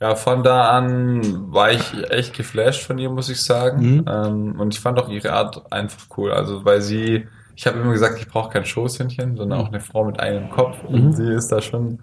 [0.01, 4.05] ja, von da an war ich echt geflasht von ihr, muss ich sagen.
[4.09, 6.31] Ähm, und ich fand auch ihre Art einfach cool.
[6.33, 7.27] Also weil sie,
[7.57, 10.85] ich habe immer gesagt, ich brauche kein Schoßhündchen, sondern auch eine Frau mit einem Kopf.
[10.85, 11.99] Und sie ist da schon,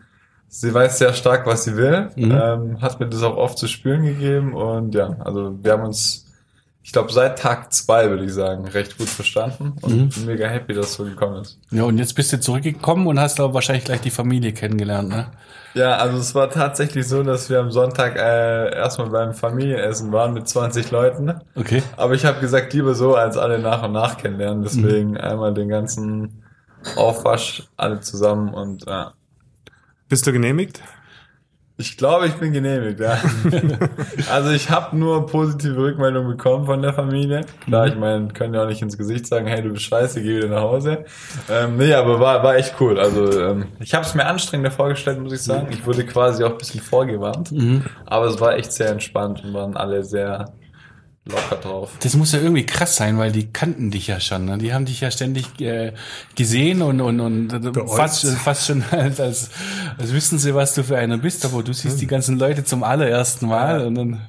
[0.48, 2.10] sie weiß sehr stark, was sie will.
[2.16, 4.54] Ähm, hat mir das auch oft zu spüren gegeben.
[4.54, 6.26] Und ja, also wir haben uns
[6.86, 10.76] ich glaube, seit Tag zwei, würde ich sagen, recht gut verstanden und bin mega happy,
[10.76, 11.58] dass es so gekommen ist.
[11.72, 15.32] Ja, und jetzt bist du zurückgekommen und hast aber wahrscheinlich gleich die Familie kennengelernt, ne?
[15.74, 20.36] Ja, also es war tatsächlich so, dass wir am Sonntag äh, erstmal beim Familienessen waren
[20.36, 21.34] mit 20 Leuten.
[21.56, 21.82] Okay.
[21.98, 24.62] Aber ich habe gesagt, lieber so, als alle nach und nach kennenlernen.
[24.62, 26.44] Deswegen einmal den ganzen
[26.96, 29.14] Aufwasch, alle zusammen und ja.
[30.08, 30.82] Bist du genehmigt?
[31.78, 33.20] Ich glaube, ich bin genehmigt, ja.
[34.32, 37.42] also ich habe nur positive Rückmeldungen bekommen von der Familie.
[37.66, 40.38] Klar, ich meine, können ja auch nicht ins Gesicht sagen, hey, du bist scheiße, geh
[40.38, 41.04] wieder nach Hause.
[41.50, 42.98] Ähm, nee, aber war, war echt cool.
[42.98, 45.68] Also ähm, ich habe es mir anstrengender vorgestellt, muss ich sagen.
[45.72, 47.52] Ich wurde quasi auch ein bisschen vorgewarnt.
[48.06, 50.54] Aber es war echt sehr entspannt und waren alle sehr
[51.26, 51.92] locker drauf.
[52.02, 54.46] Das muss ja irgendwie krass sein, weil die kannten dich ja schon.
[54.46, 54.58] Ne?
[54.58, 55.94] Die haben dich ja ständig äh,
[56.36, 59.50] gesehen und, und, und fast, fast schon als, als,
[59.98, 61.46] als wüssten sie, was du für einer bist.
[61.46, 64.22] Aber du siehst die ganzen Leute zum allerersten Mal und dann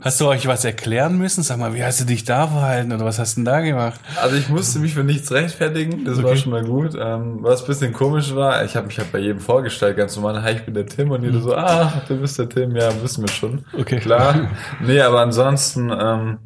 [0.00, 1.42] hast du euch was erklären müssen.
[1.42, 4.00] Sag mal, wie hast du dich da verhalten oder was hast du denn da gemacht?
[4.20, 6.96] Also ich musste mich für nichts rechtfertigen, das war schon mal gut.
[6.98, 10.42] Ähm, was ein bisschen komisch war, ich habe mich halt bei jedem vorgestellt, ganz normal,
[10.42, 13.24] hi, ich bin der Tim und jeder so, ah, du bist der Tim, ja, wissen
[13.24, 13.64] wir schon.
[13.78, 13.98] Okay.
[13.98, 14.50] Klar.
[14.80, 16.38] Nee, aber ansonsten, ähm,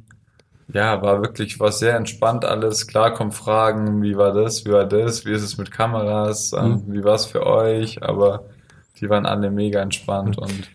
[0.73, 2.87] ja, war wirklich, war sehr entspannt alles.
[2.87, 6.83] Klar kommen Fragen, wie war das, wie war das, wie ist es mit Kameras, ähm,
[6.87, 8.45] wie war es für euch, aber
[9.01, 10.71] die waren alle mega entspannt und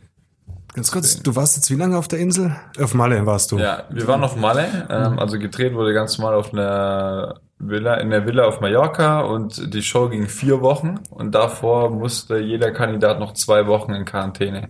[0.78, 2.56] Ganz kurz, du warst jetzt wie lange auf der Insel?
[2.80, 3.58] Auf Malle warst du.
[3.58, 8.12] ja, wir waren auf Malle, ähm, also gedreht wurde ganz normal auf einer Villa, in
[8.12, 13.20] der Villa auf Mallorca und die Show ging vier Wochen und davor musste jeder Kandidat
[13.20, 14.70] noch zwei Wochen in Quarantäne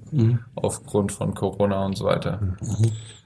[0.56, 2.40] aufgrund von Corona und so weiter.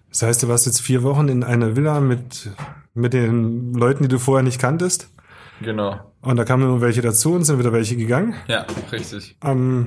[0.09, 2.49] Das heißt, du warst jetzt vier Wochen in einer Villa mit,
[2.95, 5.07] mit den Leuten, die du vorher nicht kanntest.
[5.61, 5.97] Genau.
[6.23, 8.33] Und da kamen immer welche dazu und sind wieder welche gegangen.
[8.47, 9.37] Ja, richtig.
[9.43, 9.85] Ähm,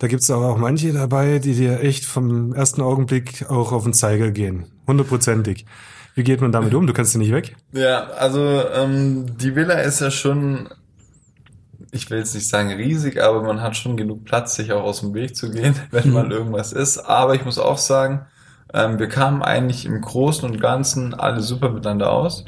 [0.00, 3.84] da gibt es aber auch manche dabei, die dir echt vom ersten Augenblick auch auf
[3.84, 4.64] den Zeiger gehen.
[4.86, 5.66] Hundertprozentig.
[6.14, 6.86] Wie geht man damit um?
[6.86, 7.54] Du kannst ja nicht weg.
[7.72, 10.70] Ja, also ähm, die Villa ist ja schon,
[11.92, 15.00] ich will jetzt nicht sagen riesig, aber man hat schon genug Platz, sich auch aus
[15.00, 16.96] dem Weg zu gehen, wenn mal irgendwas ist.
[16.98, 18.22] Aber ich muss auch sagen,
[18.72, 22.46] ähm, wir kamen eigentlich im Großen und Ganzen alle super miteinander aus.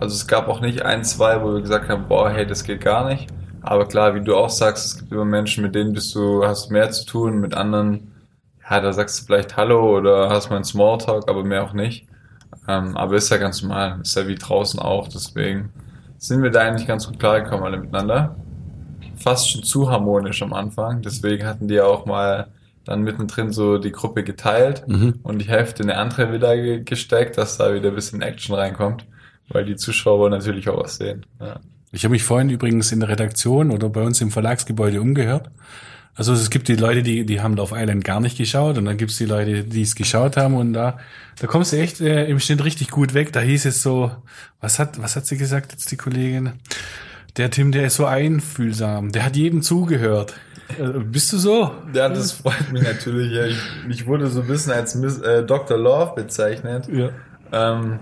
[0.00, 2.82] Also es gab auch nicht ein, zwei, wo wir gesagt haben, boah, hey, das geht
[2.82, 3.28] gar nicht.
[3.62, 6.70] Aber klar, wie du auch sagst, es gibt immer Menschen, mit denen bist du, hast
[6.70, 8.12] mehr zu tun, mit anderen,
[8.68, 12.06] ja, da sagst du vielleicht Hallo oder hast mal einen Smalltalk, aber mehr auch nicht.
[12.68, 15.70] Ähm, aber ist ja ganz normal, ist ja wie draußen auch, deswegen
[16.18, 18.36] sind wir da eigentlich ganz gut klargekommen alle miteinander.
[19.16, 22.48] Fast schon zu harmonisch am Anfang, deswegen hatten die ja auch mal
[22.84, 24.84] dann mittendrin so die Gruppe geteilt
[25.22, 28.54] und die Hälfte in eine andere wieder ge gesteckt, dass da wieder ein bisschen Action
[28.54, 29.06] reinkommt,
[29.48, 31.26] weil die Zuschauer wollen natürlich auch was sehen.
[31.40, 31.60] Ja.
[31.92, 35.50] Ich habe mich vorhin übrigens in der Redaktion oder bei uns im Verlagsgebäude umgehört.
[36.14, 38.96] Also es gibt die Leute, die, die haben Love Island gar nicht geschaut und dann
[38.96, 40.98] gibt's die Leute, die es geschaut haben und da,
[41.40, 43.32] da kommst du echt äh, im Schnitt richtig gut weg.
[43.32, 44.10] Da hieß es so,
[44.60, 46.52] was hat, was hat sie gesagt jetzt die Kollegin?
[47.36, 50.34] Der Tim, der ist so einfühlsam, der hat jedem zugehört.
[50.78, 51.72] Äh, bist du so?
[51.94, 53.32] Ja, das freut mich natürlich.
[53.32, 53.46] Ja.
[53.46, 55.78] Ich, ich wurde so ein bisschen als Miss, äh, Dr.
[55.78, 56.88] Love bezeichnet.
[56.92, 57.10] Ja.
[57.52, 58.00] Ähm,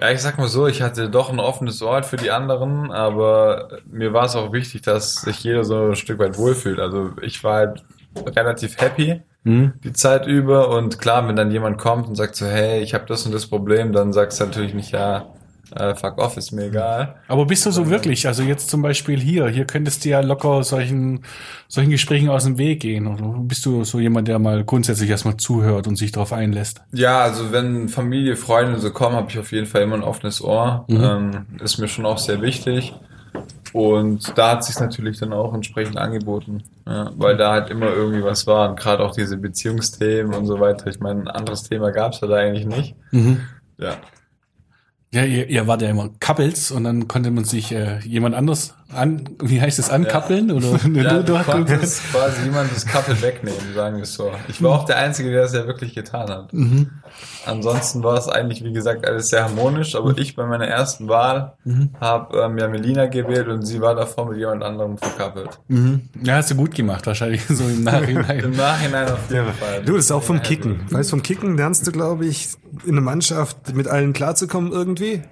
[0.00, 3.80] ja, ich sag mal so, ich hatte doch ein offenes Ort für die anderen, aber
[3.90, 6.78] mir war es auch wichtig, dass sich jeder so ein Stück weit wohlfühlt.
[6.80, 7.84] Also ich war halt
[8.16, 12.82] relativ happy die Zeit über und klar, wenn dann jemand kommt und sagt so, hey,
[12.82, 15.26] ich habe das und das Problem, dann sagst du natürlich nicht, ja,
[15.74, 17.16] äh, fuck off, ist mir egal.
[17.28, 18.26] Aber bist du so wirklich?
[18.26, 21.22] Also jetzt zum Beispiel hier, hier könntest du ja locker solchen,
[21.68, 23.06] solchen Gesprächen aus dem Weg gehen.
[23.06, 26.82] Oder bist du so jemand, der mal grundsätzlich erstmal zuhört und sich darauf einlässt?
[26.92, 30.42] Ja, also wenn Familie, Freunde so kommen, habe ich auf jeden Fall immer ein offenes
[30.42, 30.84] Ohr.
[30.88, 32.94] Ähm, ist mir schon auch sehr wichtig.
[33.72, 38.24] Und da hat sich natürlich dann auch entsprechend angeboten, ja, weil da halt immer irgendwie
[38.24, 38.68] was war.
[38.68, 40.88] Und gerade auch diese Beziehungsthemen und so weiter.
[40.88, 42.96] Ich meine, ein anderes Thema gab es da eigentlich nicht.
[43.78, 43.96] Ja.
[45.12, 48.74] Ja, ihr, ihr wart ja immer Couples und dann konnte man sich äh, jemand anders
[48.94, 50.52] an, wie heißt es, ankappeln?
[50.52, 54.30] Oder Ja, du, du konntest quasi jemand das Couple wegnehmen, sagen wir es so.
[54.48, 56.52] Ich war auch der Einzige, der das ja wirklich getan hat.
[57.44, 61.54] Ansonsten war es eigentlich, wie gesagt, alles sehr harmonisch, aber ich bei meiner ersten Wahl
[62.00, 65.58] habe ähm, ja Melina gewählt und sie war davor mit jemand anderem verkappelt.
[65.68, 66.02] mhm.
[66.22, 68.50] Ja, hast du gut gemacht, wahrscheinlich so im Im Nachhinein.
[68.50, 69.82] Nachhinein auf jeden Fall.
[69.84, 70.80] Du, das ist auch vom Kicken.
[70.90, 72.48] Weißt, vom Kicken lernst du, glaube ich,
[72.84, 75.22] in einer Mannschaft mit allen klarzukommen irgendwie.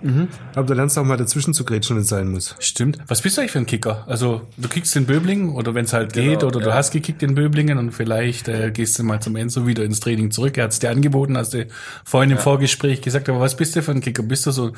[0.55, 2.55] Aber du lernst auch mal dazwischen zu grätschen, wenn es sein muss.
[2.59, 2.99] Stimmt.
[3.07, 4.05] Was bist du eigentlich für ein Kicker?
[4.07, 6.75] Also du kickst in Böblingen oder wenn es halt geht oder du ja.
[6.75, 10.31] hast gekickt in Böblingen und vielleicht äh, gehst du mal zum Enzo wieder ins Training
[10.31, 10.57] zurück.
[10.57, 11.67] Er hat es dir angeboten, hast du
[12.05, 14.23] vorhin im Vorgespräch gesagt, aber was bist du für ein Kicker?
[14.23, 14.73] Bist du so,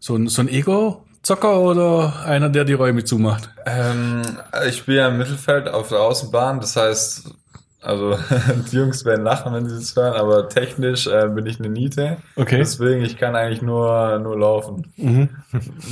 [0.00, 3.50] so ein, so ein Ego-Zocker oder einer, der die Räume zumacht?
[3.66, 4.22] Ähm,
[4.68, 7.34] ich spiele ja im Mittelfeld auf der Außenbahn, das heißt,
[7.82, 8.18] also
[8.70, 12.18] die Jungs werden lachen, wenn sie das hören, aber technisch äh, bin ich eine Niete.
[12.36, 12.58] Okay.
[12.58, 14.92] Deswegen, ich kann eigentlich nur, nur laufen.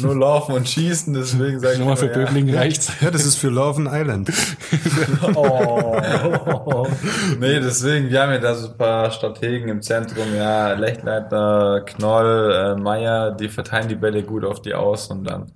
[0.02, 2.24] nur laufen und schießen, deswegen sage ich Schon mal für immer, ja.
[2.26, 2.92] Böblingen reicht's.
[3.00, 4.30] Ja, das ist für Love Island.
[7.38, 12.52] Nee, deswegen, wir haben ja da so ein paar Strategen im Zentrum, ja, Lechtleitner, Knoll,
[12.52, 15.46] äh, Meier, die verteilen die Bälle gut auf die Aus und dann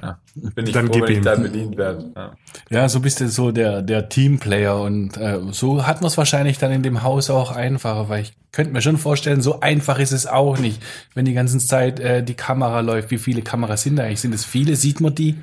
[0.00, 1.24] ja, bin ich Dann froh, gib wenn ich ihm.
[1.24, 2.12] da bedient werde.
[2.14, 2.32] Ja.
[2.70, 6.58] Ja, so bist du so der, der Teamplayer und äh, so hat man es wahrscheinlich
[6.58, 10.12] dann in dem Haus auch einfacher, weil ich könnte mir schon vorstellen, so einfach ist
[10.12, 10.82] es auch nicht,
[11.14, 13.10] wenn die ganze Zeit äh, die Kamera läuft.
[13.10, 14.20] Wie viele Kameras sind da eigentlich?
[14.20, 14.76] Sind es viele?
[14.76, 15.36] Sieht man die?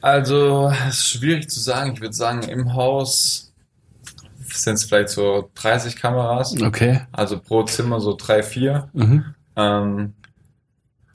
[0.00, 1.92] Also, es ist schwierig zu sagen.
[1.94, 3.52] Ich würde sagen, im Haus
[4.38, 6.54] sind es vielleicht so 30 Kameras.
[6.60, 7.00] Okay.
[7.12, 8.88] Also pro Zimmer so drei, vier.
[8.92, 9.24] Mhm.
[9.56, 10.14] Ähm,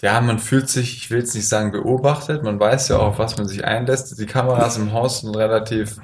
[0.02, 3.20] ja, man fühlt sich, ich will jetzt nicht sagen beobachtet, man weiß ja auch, auf
[3.20, 4.20] was man sich einlässt.
[4.20, 5.98] Die Kameras im Haus sind relativ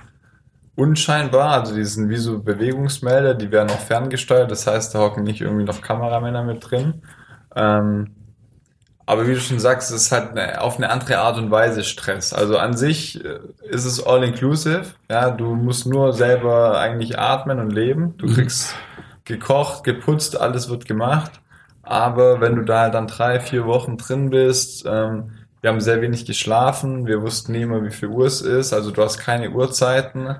[0.76, 5.24] unscheinbar, also die sind wie so Bewegungsmelder, die werden auch ferngesteuert, das heißt, da hocken
[5.24, 7.02] nicht irgendwie noch Kameramänner mit drin.
[7.56, 8.16] Ähm,
[9.08, 11.84] aber wie du schon sagst, es ist halt eine, auf eine andere Art und Weise
[11.84, 12.34] Stress.
[12.34, 14.84] Also an sich äh, ist es all inclusive.
[15.10, 18.16] Ja, du musst nur selber eigentlich atmen und leben.
[18.18, 18.76] Du kriegst
[19.24, 21.40] gekocht, geputzt, alles wird gemacht.
[21.90, 26.26] Aber wenn du da dann drei, vier Wochen drin bist, ähm, wir haben sehr wenig
[26.26, 30.36] geschlafen, wir wussten nie immer, wie viel Uhr es ist, also du hast keine Uhrzeiten,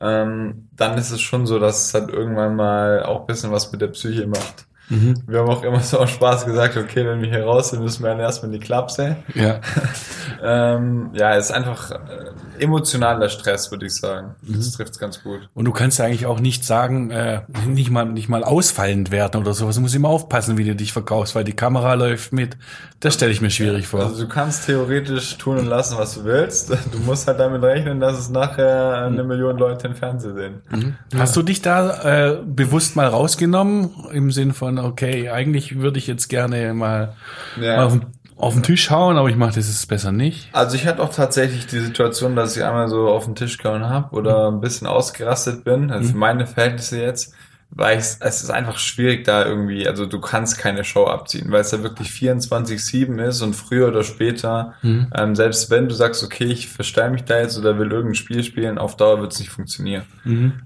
[0.00, 3.80] ähm, dann ist es schon so, dass es halt irgendwann mal auch bisschen was mit
[3.80, 4.65] der Psyche macht.
[4.88, 8.02] Wir haben auch immer so aus Spaß gesagt, okay, wenn wir hier raus sind, müssen
[8.04, 9.16] wir dann erstmal in die Klapse.
[9.34, 9.60] Ja.
[10.42, 14.34] ähm, ja, es ist einfach äh, emotionaler Stress, würde ich sagen.
[14.42, 14.54] Mhm.
[14.56, 15.48] Das trifft es ganz gut.
[15.54, 19.40] Und du kannst ja eigentlich auch nicht sagen, äh, nicht mal nicht mal ausfallend werden
[19.40, 19.74] oder sowas.
[19.76, 22.56] Du musst immer aufpassen, wie du dich verkaufst, weil die Kamera läuft mit.
[23.00, 24.00] Das stelle ich mir schwierig vor.
[24.00, 26.70] Also du kannst theoretisch tun und lassen, was du willst.
[26.70, 30.96] Du musst halt damit rechnen, dass es nachher eine Million Leute im Fernsehen sehen.
[31.16, 36.06] Hast du dich da äh, bewusst mal rausgenommen im Sinn von, okay, eigentlich würde ich
[36.06, 37.14] jetzt gerne mal
[37.60, 37.76] Ja.
[37.76, 40.48] mal auf, den- auf den Tisch hauen, aber ich mache das jetzt besser nicht.
[40.52, 43.88] Also ich hatte auch tatsächlich die Situation, dass ich einmal so auf den Tisch gehauen
[43.88, 45.90] habe oder ein bisschen ausgerastet bin.
[45.90, 47.32] Also für meine Verhältnisse jetzt,
[47.70, 51.60] weil ich, es ist einfach schwierig da irgendwie, also du kannst keine Show abziehen, weil
[51.60, 54.74] es da wirklich 24-7 ist und früher oder später,
[55.14, 58.42] ähm, selbst wenn du sagst, okay, ich verstell mich da jetzt oder will irgendein Spiel
[58.44, 60.04] spielen, auf Dauer wird es nicht funktionieren.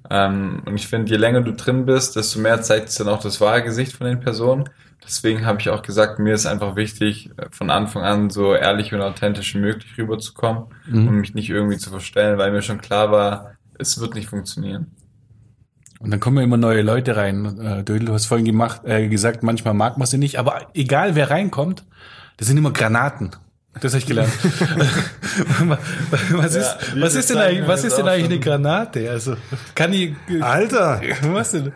[0.08, 3.20] Ähm, und ich finde, je länger du drin bist, desto mehr zeigt es dann auch
[3.22, 4.68] das wahre Gesicht von den Personen.
[5.04, 8.92] Deswegen habe ich auch gesagt, mir ist einfach wichtig, äh, von Anfang an so ehrlich
[8.94, 10.64] und authentisch wie möglich rüberzukommen
[11.08, 14.92] und mich nicht irgendwie zu verstellen, weil mir schon klar war, es wird nicht funktionieren.
[16.00, 17.58] Und dann kommen ja immer neue Leute rein.
[17.60, 21.14] Äh, Dödel, du hast vorhin gemacht, äh, gesagt, manchmal mag man sie nicht, aber egal
[21.14, 21.84] wer reinkommt,
[22.38, 23.30] das sind immer Granaten.
[23.80, 24.33] Das habe ich gelernt.
[26.33, 28.40] was ist, Ja, was ist denn eigentlich, was ist denn eigentlich eine.
[28.40, 29.09] Granate?
[29.09, 29.37] Also,
[29.76, 31.72] kann ich, Alter, was denn?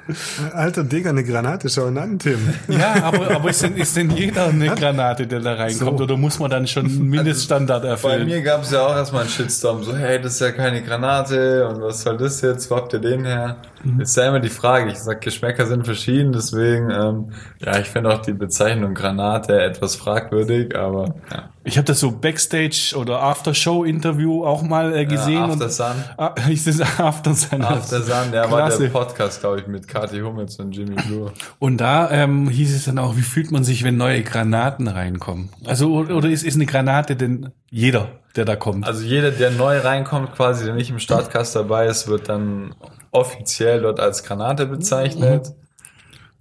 [0.52, 2.38] alter Digga, eine Granate, schau ihn an, Tim.
[2.66, 5.98] Ja, aber, aber ist denn, ist denn jeder eine Granate, der da reinkommt?
[5.98, 6.04] So.
[6.04, 8.26] Oder muss man dann schon einen Mindeststandard Bei erfüllen?
[8.26, 11.68] mir gab es ja auch erstmal einen Shitstorm, so hey, das ist ja keine Granate
[11.68, 13.59] und was soll das jetzt, wo habt ihr den her?
[13.98, 17.33] Ist ja immer die Frage, ich sag, Geschmäcker sind verschieden, deswegen, ähm,
[17.64, 21.50] ja, ich finde auch die Bezeichnung Granate etwas fragwürdig, aber ja.
[21.66, 25.42] Ich habe das so Backstage oder After-Show-Interview auch mal äh, gesehen.
[25.42, 25.94] After und, Sun.
[26.16, 27.62] Ah, ist das After Sun?
[27.62, 31.33] After Sun, der war der Podcast, glaube ich, mit Kathi Hummels und Jimmy Blue.
[31.59, 35.51] Und da ähm, hieß es dann auch, wie fühlt man sich, wenn neue Granaten reinkommen?
[35.66, 38.87] Also oder ist, ist eine Granate denn jeder, der da kommt?
[38.87, 42.75] Also jeder, der neu reinkommt, quasi, der nicht im Startcast dabei ist, wird dann
[43.11, 45.55] offiziell dort als Granate bezeichnet.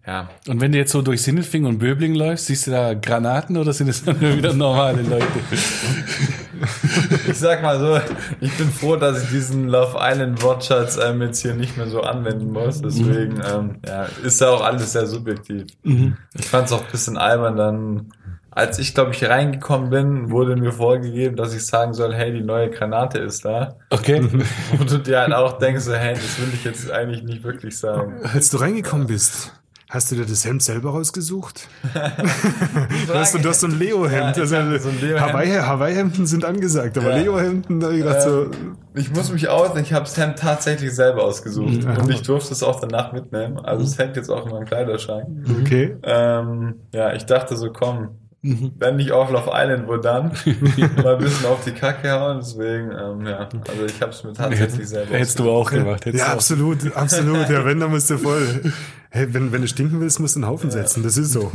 [0.06, 3.56] Ja, Und wenn du jetzt so durch Sindelfing und Böbling läufst, siehst du da Granaten
[3.56, 5.26] oder sind es dann nur wieder normale Leute?
[7.28, 8.00] ich sag mal so,
[8.42, 12.02] ich bin froh, dass ich diesen Love Island Wortschatz ähm, jetzt hier nicht mehr so
[12.02, 12.82] anwenden muss.
[12.82, 15.68] Deswegen ähm, ja, ist ja auch alles sehr subjektiv.
[16.34, 18.10] Ich fand es auch ein bisschen albern dann.
[18.52, 22.44] Als ich, glaube ich, reingekommen bin, wurde mir vorgegeben, dass ich sagen soll, hey, die
[22.44, 23.78] neue Granate ist da.
[23.90, 24.20] Okay.
[24.80, 27.80] Und du dir halt auch denkst, so, hey, das will ich jetzt eigentlich nicht wirklich
[27.80, 28.20] sagen.
[28.32, 29.54] Als du reingekommen bist,
[29.94, 31.68] hast du dir das Hemd selber rausgesucht?
[31.94, 34.38] du, hast, du hast so ein Leo-Hemd.
[34.38, 35.22] Ja, also, so ein Leo-Hemd.
[35.34, 37.18] Hawaii- Hawaii-Hemden sind angesagt, aber Ja.
[37.18, 38.48] Leo-Hemden, da hab ich gedacht so,
[38.96, 42.64] Ich muss mich aus, ich habe das Hemd tatsächlich selber ausgesucht und ich durfte es
[42.64, 43.60] auch danach mitnehmen.
[43.60, 45.28] Also es hängt jetzt auch in meinem Kleiderschrank.
[45.62, 45.96] okay.
[46.04, 48.10] Ähm, ja, ich dachte so, komm,
[48.44, 50.26] wenn nicht auf Love Island, wo dann?
[51.04, 54.34] Mal ein bisschen auf die Kacke hauen, deswegen, ähm, ja, also ich habe es mir
[54.34, 56.06] tatsächlich selber Hättest du auch gemacht.
[56.06, 56.36] Hättest Ja, du auch.
[56.36, 57.50] absolut, absolut.
[57.50, 58.72] Ja, wenn, dann musst du voll.
[59.16, 61.04] Hey, wenn, wenn du stinken willst, musst du einen Haufen setzen.
[61.04, 61.52] Das ist so.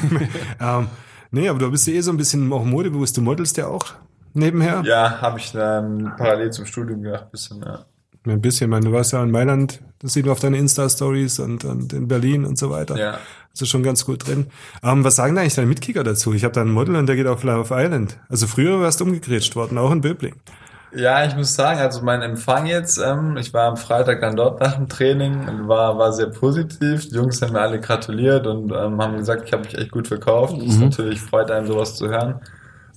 [0.60, 0.86] ähm,
[1.30, 3.18] nee, aber du bist ja eh so ein bisschen auch modebewusst.
[3.18, 3.84] Du modelst ja auch
[4.32, 4.82] nebenher.
[4.86, 7.84] Ja, habe ich dann parallel zum Studium gemacht, bisschen, ja.
[8.24, 8.66] Ein bisschen.
[8.66, 11.92] Ich meine, du warst ja in Mailand, das sieht man auf deinen Insta-Stories und, und
[11.92, 12.96] in Berlin und so weiter.
[12.96, 13.18] Ja.
[13.52, 14.46] Also schon ganz gut drin.
[14.82, 16.32] Ähm, was sagen da eigentlich deine Mitkicker dazu?
[16.32, 18.18] Ich habe da einen Model und der geht auf Love Island.
[18.28, 20.34] Also früher warst du umgegrätscht worden, auch in Böbling.
[20.94, 24.60] Ja, ich muss sagen, also mein Empfang jetzt, ähm, ich war am Freitag dann dort
[24.60, 27.08] nach dem Training und war, war sehr positiv.
[27.08, 30.08] Die Jungs haben mir alle gratuliert und ähm, haben gesagt, ich habe mich echt gut
[30.08, 30.54] verkauft.
[30.58, 32.40] Das ist natürlich freut einem sowas zu hören.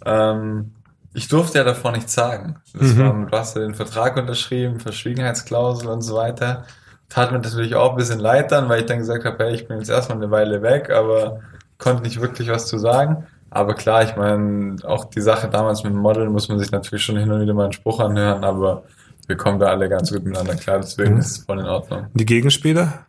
[0.05, 0.71] Ähm,
[1.13, 2.57] ich durfte ja davor nichts sagen.
[2.73, 6.65] Das war, du hast ja den Vertrag unterschrieben, Verschwiegenheitsklausel und so weiter.
[7.09, 9.67] Tat mir natürlich auch ein bisschen leid dann, weil ich dann gesagt habe, hey, ich
[9.67, 11.41] bin jetzt erstmal eine Weile weg, aber
[11.77, 13.25] konnte nicht wirklich was zu sagen.
[13.49, 17.05] Aber klar, ich meine, auch die Sache damals mit dem Model muss man sich natürlich
[17.05, 18.83] schon hin und wieder mal einen Spruch anhören, aber
[19.27, 22.07] wir kommen da alle ganz gut miteinander klar, deswegen ist es voll in Ordnung.
[22.13, 23.05] Die Gegenspieler?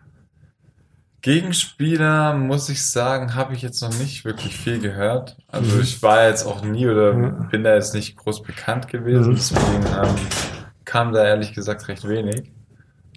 [1.22, 5.36] Gegenspieler, muss ich sagen, habe ich jetzt noch nicht wirklich viel gehört.
[5.48, 9.84] Also ich war jetzt auch nie oder bin da jetzt nicht groß bekannt gewesen, deswegen
[9.86, 10.14] ähm,
[10.84, 12.52] kam da ehrlich gesagt recht wenig.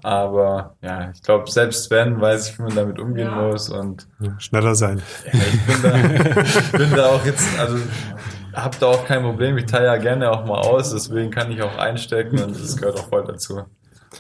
[0.04, 4.08] Aber ja, ich glaube, selbst wenn, weiß ich, wie man damit umgehen muss und
[4.38, 5.02] Schneller sein.
[5.32, 7.78] ja, ich bin da, ich bin da auch jetzt, also
[8.54, 9.58] habe da auch kein Problem.
[9.58, 13.00] Ich teile ja gerne auch mal aus, deswegen kann ich auch einstecken und das gehört
[13.00, 13.62] auch voll dazu.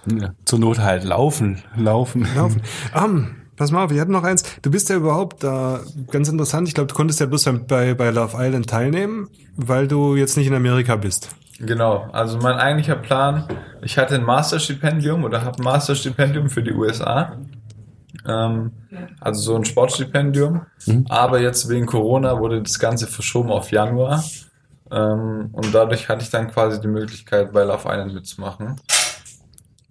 [0.05, 2.27] Ja, zur Not halt laufen, laufen.
[2.35, 2.61] Laufen.
[2.93, 4.43] Ähm, pass mal auf, wir hatten noch eins.
[4.61, 6.67] Du bist ja überhaupt da ganz interessant.
[6.67, 10.47] Ich glaube, du konntest ja bloß bei, bei Love Island teilnehmen, weil du jetzt nicht
[10.47, 11.29] in Amerika bist.
[11.59, 13.45] Genau, also mein eigentlicher Plan,
[13.81, 17.37] ich hatte ein Masterstipendium oder habe ein Masterstipendium für die USA.
[18.25, 18.71] Ähm,
[19.19, 20.61] also so ein Sportstipendium.
[20.85, 21.05] Mhm.
[21.09, 24.23] Aber jetzt wegen Corona wurde das Ganze verschoben auf Januar.
[24.91, 28.79] Ähm, und dadurch hatte ich dann quasi die Möglichkeit, bei Love Island mitzumachen.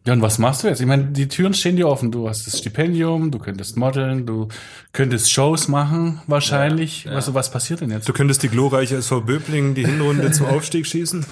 [0.07, 0.81] Ja, und was machst du jetzt?
[0.81, 2.11] Ich meine, die Türen stehen dir offen.
[2.11, 4.49] Du hast das Stipendium, du könntest modeln, du
[4.93, 7.05] könntest Shows machen, wahrscheinlich.
[7.05, 7.17] Ja, ja.
[7.17, 8.09] Also, was passiert denn jetzt?
[8.09, 11.27] Du könntest die glorreiche SV Böblingen die Hinrunde zum Aufstieg schießen.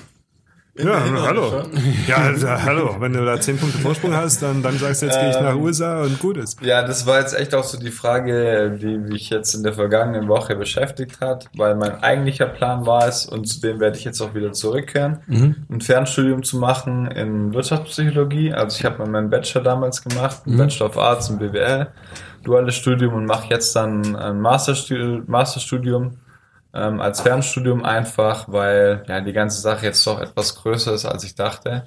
[0.78, 1.62] Ja, hallo.
[2.06, 2.96] Ja, also, hallo.
[2.98, 5.54] Wenn du da zehn Punkte Vorsprung hast, dann, dann sagst du, jetzt gehe ich nach
[5.54, 6.60] USA und gut ist.
[6.60, 10.28] Ja, das war jetzt echt auch so die Frage, die mich jetzt in der vergangenen
[10.28, 14.20] Woche beschäftigt hat, weil mein eigentlicher Plan war es, und zu dem werde ich jetzt
[14.20, 18.52] auch wieder zurückkehren, ein Fernstudium zu machen in Wirtschaftspsychologie.
[18.52, 21.86] Also ich habe meinen Bachelor damals gemacht, einen Bachelor of Arts in BWL,
[22.44, 26.18] duales Studium und mache jetzt dann ein Masterstudium, Masterstudium
[26.76, 31.24] ähm, als Fernstudium einfach, weil ja die ganze Sache jetzt doch etwas größer ist, als
[31.24, 31.84] ich dachte.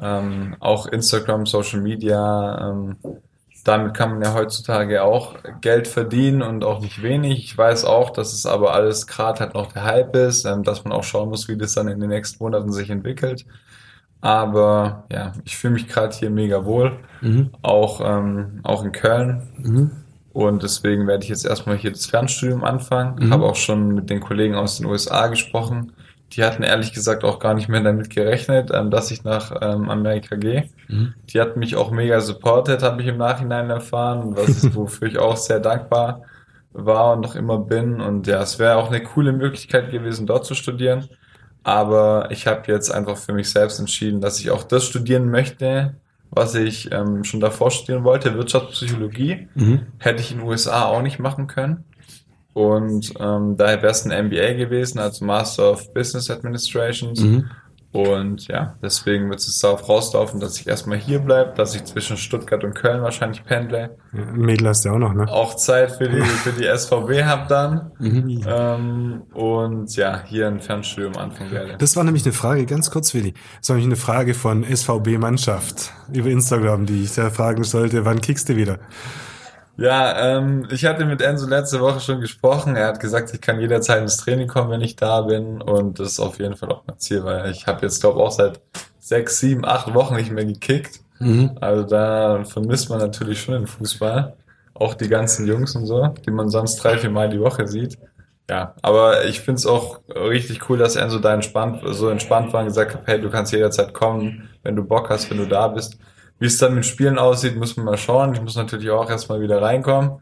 [0.00, 2.96] Ähm, auch Instagram, Social Media, ähm,
[3.64, 7.44] damit kann man ja heutzutage auch Geld verdienen und auch nicht wenig.
[7.44, 10.82] Ich weiß auch, dass es aber alles gerade halt noch der Hype ist, ähm, dass
[10.84, 13.46] man auch schauen muss, wie das dann in den nächsten Monaten sich entwickelt.
[14.20, 16.98] Aber ja, ich fühle mich gerade hier mega wohl,
[17.62, 19.42] auch, ähm, auch in Köln.
[20.32, 23.30] Und deswegen werde ich jetzt erstmal hier das Fernstudium anfangen.
[23.30, 25.92] Habe auch schon mit den Kollegen aus den USA gesprochen.
[26.32, 29.90] Die hatten ehrlich gesagt auch gar nicht mehr damit gerechnet, ähm, dass ich nach ähm,
[29.90, 30.70] Amerika gehe.
[31.28, 35.36] Die hatten mich auch mega supported, habe ich im Nachhinein erfahren, was wofür ich auch
[35.36, 36.22] sehr dankbar
[36.72, 38.00] war und noch immer bin.
[38.00, 41.08] Und ja, es wäre auch eine coole Möglichkeit gewesen, dort zu studieren.
[41.64, 45.94] Aber ich habe jetzt einfach für mich selbst entschieden, dass ich auch das studieren möchte,
[46.34, 49.48] was ich ähm, schon davor studieren wollte, Wirtschaftspsychologie.
[49.98, 51.84] Hätte ich in den USA auch nicht machen können.
[52.54, 57.20] Und ähm, daher wäre es ein MBA gewesen, also Master of Business Administrations.
[57.92, 62.16] Und ja, deswegen wird es darauf rauslaufen, dass ich erstmal hier bleibe, dass ich zwischen
[62.16, 63.98] Stuttgart und Köln wahrscheinlich pendle.
[64.12, 65.28] Mädel hast du ja auch noch, ne?
[65.28, 67.90] Auch Zeit für die, für die SVB habe dann.
[68.00, 71.76] Ähm, und ja, hier ein Fernstudium anfangen werde.
[71.76, 73.34] Das war nämlich eine Frage, ganz kurz, Willi.
[73.60, 78.22] Das war nämlich eine Frage von SVB-Mannschaft über Instagram, die ich da fragen sollte, wann
[78.22, 78.78] kickst du wieder?
[79.76, 82.76] Ja, ähm, ich hatte mit Enzo letzte Woche schon gesprochen.
[82.76, 85.62] Er hat gesagt, ich kann jederzeit ins Training kommen, wenn ich da bin.
[85.62, 88.30] Und das ist auf jeden Fall auch mein Ziel, weil ich habe jetzt, glaube auch
[88.32, 88.60] seit
[88.98, 91.00] sechs, sieben, acht Wochen nicht mehr gekickt.
[91.60, 94.34] Also da vermisst man natürlich schon den Fußball.
[94.74, 97.98] Auch die ganzen Jungs und so, die man sonst drei, vier Mal die Woche sieht.
[98.50, 102.66] Ja, aber ich find's auch richtig cool, dass Enzo da entspannt, so entspannt war und
[102.66, 105.96] gesagt hat, hey, du kannst jederzeit kommen, wenn du Bock hast, wenn du da bist.
[106.42, 108.34] Wie es dann mit Spielen aussieht, muss man mal schauen.
[108.34, 110.18] Ich muss natürlich auch erstmal wieder reinkommen.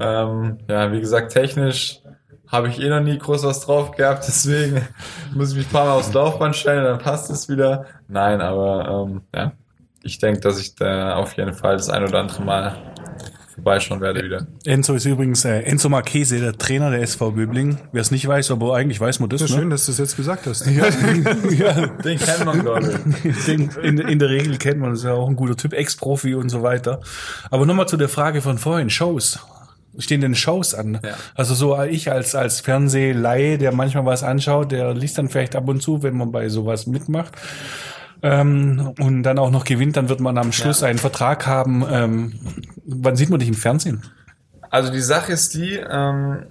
[0.00, 2.00] Ähm, ja, wie gesagt, technisch
[2.48, 4.88] habe ich eh noch nie groß was drauf gehabt, deswegen
[5.34, 7.84] muss ich mich ein paar Mal aufs Laufband stellen, dann passt es wieder.
[8.08, 9.52] Nein, aber ähm, ja,
[10.02, 12.76] ich denke, dass ich da auf jeden Fall das ein oder andere Mal
[13.54, 14.46] vorbeischauen werde wieder.
[14.64, 17.78] Enzo ist übrigens äh, Enzo Marchese, der Trainer der SV Böbling.
[17.92, 19.40] Wer es nicht weiß, aber eigentlich weiß man das.
[19.40, 19.62] Ja, ne?
[19.62, 20.66] schön, dass du es jetzt gesagt hast.
[20.66, 20.90] ja,
[22.04, 23.44] Den kennt man, ich.
[23.44, 26.34] Den, in, in der Regel kennt man, das ist ja auch ein guter Typ, Ex-Profi
[26.34, 27.00] und so weiter.
[27.50, 29.40] Aber nochmal zu der Frage von vorhin, Shows.
[29.98, 31.00] Stehen denn Shows an?
[31.04, 31.14] Ja.
[31.34, 35.68] Also so ich als, als Fernsehleihe, der manchmal was anschaut, der liest dann vielleicht ab
[35.68, 37.32] und zu, wenn man bei sowas mitmacht.
[38.22, 41.84] Ähm, und dann auch noch gewinnt, dann wird man am Schluss einen Vertrag haben.
[41.90, 42.32] Ähm,
[42.84, 44.02] wann sieht man dich im Fernsehen?
[44.70, 46.46] Also die Sache ist die, ähm,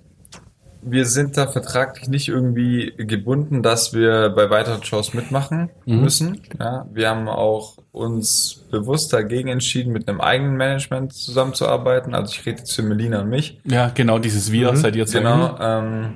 [0.82, 6.42] wir sind da vertraglich nicht irgendwie gebunden, dass wir bei weiteren Shows mitmachen müssen.
[6.58, 12.14] Ja, wir haben auch uns bewusst dagegen entschieden, mit einem eigenen Management zusammenzuarbeiten.
[12.14, 13.60] Also ich rede jetzt für Melina und mich.
[13.66, 15.20] Ja, genau, dieses Wir seid ihr zwei.
[15.20, 15.58] Genau.
[15.60, 16.16] Ähm,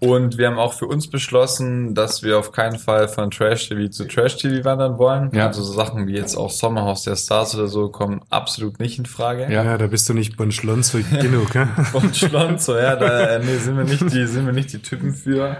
[0.00, 3.88] und wir haben auch für uns beschlossen, dass wir auf keinen Fall von Trash TV
[3.90, 5.30] zu Trash TV wandern wollen.
[5.32, 5.46] Ja.
[5.46, 9.06] Also so Sachen wie jetzt auch Sommerhaus der Stars oder so kommen absolut nicht in
[9.06, 9.42] Frage.
[9.50, 9.64] Ja.
[9.64, 11.68] Ja, da bist du nicht bon Schlonzo genug, ne?
[11.94, 15.14] Und Schlonzo, ja, da äh, nee, sind wir nicht die, sind wir nicht die Typen
[15.14, 15.56] für.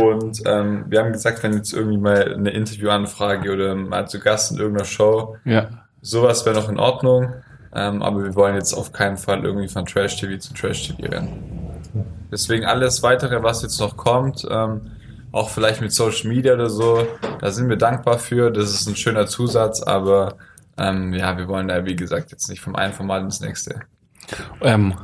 [0.00, 4.52] Und ähm, wir haben gesagt, wenn jetzt irgendwie mal eine Interviewanfrage oder mal zu Gast
[4.52, 5.68] in irgendeiner Show, Ja.
[6.00, 7.34] sowas wäre noch in Ordnung.
[7.74, 11.02] Ähm, aber wir wollen jetzt auf keinen Fall irgendwie von Trash TV zu Trash TV
[11.12, 11.57] rennen.
[12.30, 14.92] Deswegen alles weitere, was jetzt noch kommt, ähm,
[15.32, 17.06] auch vielleicht mit Social Media oder so,
[17.40, 18.50] da sind wir dankbar für.
[18.50, 20.36] Das ist ein schöner Zusatz, aber
[20.76, 23.80] ähm, ja, wir wollen da wie gesagt jetzt nicht vom einen Format ins nächste.
[24.60, 24.94] Ähm,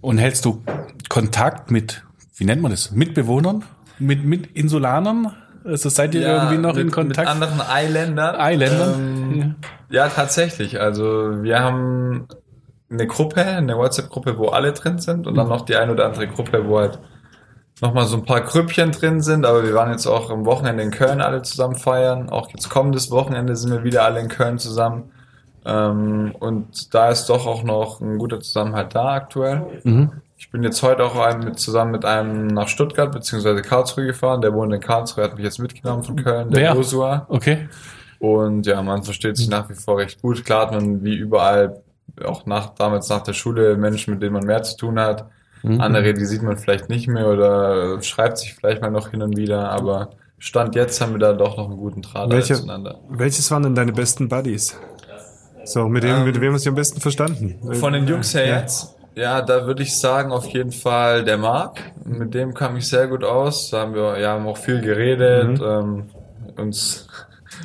[0.00, 0.62] und hältst du
[1.08, 2.02] Kontakt mit,
[2.36, 3.64] wie nennt man das, Mitbewohnern?
[3.98, 5.32] Mit, mit Insulanern?
[5.64, 7.28] Also seid ihr irgendwie noch mit, in Kontakt?
[7.28, 8.36] Mit anderen Eiländern.
[8.36, 8.94] Eiländern?
[8.94, 9.54] Ähm,
[9.90, 10.08] ja.
[10.08, 10.80] tatsächlich.
[10.80, 12.26] Also wir haben
[12.92, 16.28] eine Gruppe, eine WhatsApp-Gruppe, wo alle drin sind und dann noch die eine oder andere
[16.28, 16.98] Gruppe, wo halt
[17.80, 20.90] nochmal so ein paar Grüppchen drin sind, aber wir waren jetzt auch am Wochenende in
[20.90, 22.30] Köln alle zusammen feiern.
[22.30, 25.10] Auch jetzt kommendes Wochenende sind wir wieder alle in Köln zusammen.
[25.64, 29.66] Ähm, und da ist doch auch noch ein guter Zusammenhalt da aktuell.
[30.36, 33.62] Ich bin jetzt heute auch ein, mit, zusammen mit einem nach Stuttgart bzw.
[33.62, 34.40] Karlsruhe gefahren.
[34.40, 36.74] Der wohnt in Karlsruhe, hat mich jetzt mitgenommen von Köln, der?
[36.74, 37.26] Josua.
[37.28, 37.68] Okay.
[38.18, 40.44] Und ja, man versteht sich nach wie vor recht gut.
[40.44, 41.82] Klar hat man wie überall,
[42.24, 45.28] auch nach, damals nach der Schule, Menschen, mit denen man mehr zu tun hat.
[45.62, 45.80] Mhm.
[45.80, 49.36] Andere, die sieht man vielleicht nicht mehr oder schreibt sich vielleicht mal noch hin und
[49.36, 52.98] wieder, aber Stand jetzt haben wir da doch noch einen guten Draht Welche, zueinander.
[53.08, 54.76] welches waren denn deine besten Buddies?
[55.64, 57.74] So, mit dem, mit wem hast du am besten verstanden?
[57.74, 58.58] Von den Jungs her Ja.
[58.58, 61.80] jetzt, ja, da würde ich sagen, auf jeden Fall der Marc.
[62.04, 63.70] Mit dem kam ich sehr gut aus.
[63.70, 65.64] Da haben wir, ja, haben auch viel geredet, Mhm.
[65.64, 66.10] ähm,
[66.56, 67.06] uns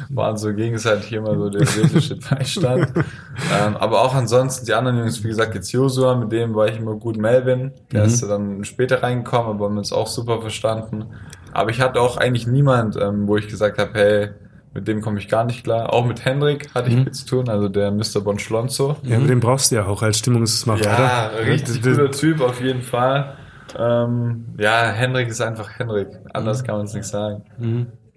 [0.09, 2.87] waren so gegenseitig immer so der seelische Beistand.
[2.95, 6.77] ähm, aber auch ansonsten die anderen Jungs, wie gesagt, jetzt Josua, mit dem war ich
[6.77, 7.17] immer gut.
[7.17, 8.07] Melvin, der Mhm.
[8.07, 11.05] ist dann später reingekommen, aber haben uns auch super verstanden.
[11.53, 14.29] Aber ich hatte auch eigentlich niemand, ähm, wo ich gesagt habe, hey,
[14.73, 15.91] mit dem komme ich gar nicht klar.
[15.91, 17.03] Auch mit Hendrik hatte ich Mhm.
[17.03, 18.21] viel zu tun, also der Mr.
[18.23, 18.97] Bonschlonzo.
[19.03, 21.45] Ja, aber den brauchst du ja auch als Stimmungsmacher, Ja, oder?
[21.51, 23.33] richtig Das- guter Typ auf jeden Fall.
[23.77, 26.07] Ähm, ja, Henrik ist einfach Henrik.
[26.33, 27.43] Anders kann man es nicht sagen.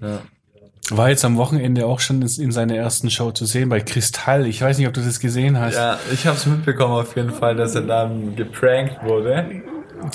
[0.00, 0.18] Ja.
[0.96, 4.46] War jetzt am Wochenende auch schon in seiner ersten Show zu sehen bei Kristall.
[4.46, 5.74] Ich weiß nicht, ob du das gesehen hast.
[5.76, 9.62] ja, ich habe es mitbekommen auf jeden Fall, dass er dann geprankt wurde.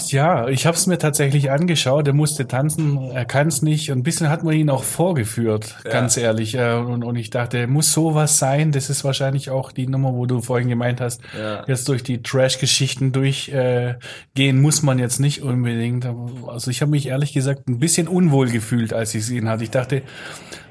[0.07, 2.07] Ja, ich habe es mir tatsächlich angeschaut.
[2.07, 3.91] Er musste tanzen, er kann es nicht.
[3.91, 5.91] Und ein bisschen hat man ihn auch vorgeführt, Ja.
[5.91, 6.55] ganz ehrlich.
[6.55, 8.71] Äh, Und, und ich dachte, muss sowas sein?
[8.71, 11.63] Das ist wahrscheinlich auch die Nummer, wo du vorhin gemeint hast, Ja.
[11.67, 13.95] jetzt durch die Trash-Geschichten durchgehen äh,
[14.34, 16.07] gehen muss man jetzt nicht unbedingt.
[16.47, 19.63] Also ich habe mich ehrlich gesagt ein bisschen unwohl gefühlt, als ich ihn hatte.
[19.63, 20.01] Ich dachte,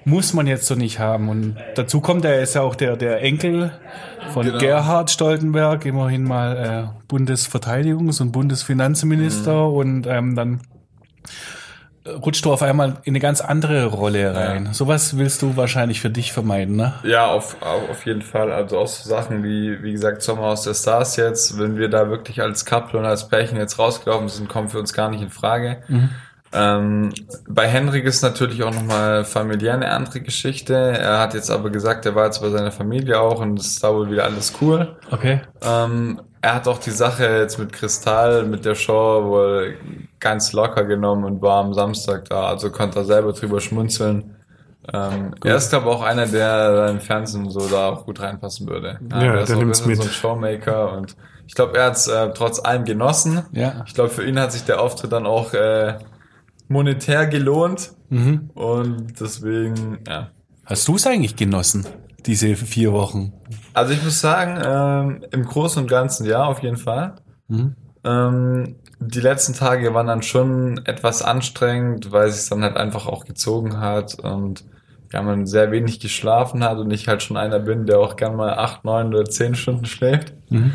[0.05, 1.29] muss man jetzt so nicht haben.
[1.29, 3.73] Und dazu kommt, er ist ja auch der, der Enkel
[4.33, 4.59] von Genau.
[4.59, 10.61] Gerhard Stoltenberg, immerhin mal äh, Bundesverteidigungs- und Bundesfinanzminister und ähm, dann
[12.07, 14.69] rutscht du auf einmal in eine ganz andere Rolle rein.
[14.73, 16.93] Sowas willst du wahrscheinlich für dich vermeiden, ne?
[17.03, 18.53] Ja, auf, auf jeden Fall.
[18.53, 22.43] Also auch so Sachen wie, wie gesagt, Sommerhaus der Stars jetzt, wenn wir da wirklich
[22.43, 25.79] als Couple und als Pärchen jetzt rausgelaufen sind, kommen für uns gar nicht in Frage.
[26.55, 27.13] Ähm,
[27.49, 30.75] bei Henrik ist natürlich auch nochmal familiär eine andere Geschichte.
[30.75, 33.85] Er hat jetzt aber gesagt, er war jetzt bei seiner Familie auch und es ist
[33.85, 34.97] da wohl wieder alles cool.
[35.11, 35.41] Okay.
[35.63, 39.75] Ähm, er hat auch die Sache jetzt mit Kristall, mit der Show wohl
[40.21, 44.37] ganz locker genommen und war am Samstag da, also konnte er selber drüber schmunzeln.
[44.93, 48.69] Ähm, er ist, glaube ich, auch einer, der im Fernsehen so da auch gut reinpassen
[48.69, 48.99] würde.
[49.11, 49.97] Ja, der der ist auch ein bisschen mit.
[49.97, 53.43] so ein Showmaker und ich glaube, er hat es äh, trotz allem genossen.
[53.53, 53.83] Ja.
[53.87, 55.95] Ich glaube, für ihn hat sich der Auftritt dann auch äh,
[56.69, 58.51] monetär gelohnt Mhm.
[58.55, 60.31] und deswegen, ja.
[60.67, 61.87] Hast du es eigentlich genossen,
[62.27, 63.33] diese vier Wochen?
[63.73, 67.17] Also ich muss sagen, ähm, im Großen und Ganzen ja, auf jeden Fall.
[67.49, 67.75] Mhm.
[68.05, 73.07] Ähm, die letzten Tage waren dann schon etwas anstrengend, weil es sich dann halt einfach
[73.07, 74.65] auch gezogen hat und
[75.13, 78.37] ja, man sehr wenig geschlafen hat und ich halt schon einer bin, der auch gern
[78.37, 80.33] mal acht, neun oder zehn Stunden schläft.
[80.51, 80.73] Mhm.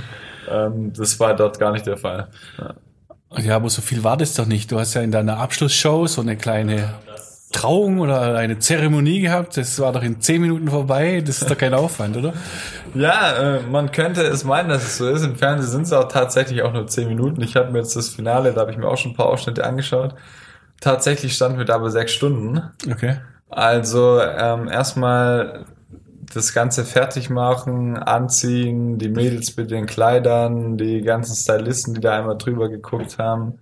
[0.50, 2.30] Ähm, das war dort gar nicht der Fall.
[2.58, 2.74] Ja.
[3.38, 4.72] Ja, aber so viel war das doch nicht.
[4.72, 6.96] Du hast ja in deiner Abschlussshow so eine kleine
[7.52, 9.58] Trauung oder eine Zeremonie gehabt.
[9.58, 11.22] Das war doch in zehn Minuten vorbei.
[11.26, 12.34] Das ist doch kein Aufwand, oder?
[12.94, 15.24] Ja, äh, man könnte es meinen, dass es so ist.
[15.24, 17.42] Im Fernsehen sind es auch tatsächlich auch nur 10 Minuten.
[17.42, 19.64] Ich habe mir jetzt das Finale, da habe ich mir auch schon ein paar Ausschnitte
[19.64, 20.16] angeschaut.
[20.80, 22.62] Tatsächlich standen wir da aber sechs Stunden.
[22.90, 23.18] Okay.
[23.50, 25.66] Also ähm, erstmal
[26.34, 32.18] das Ganze fertig machen, anziehen, die Mädels mit den Kleidern, die ganzen Stylisten, die da
[32.18, 33.56] einmal drüber geguckt haben,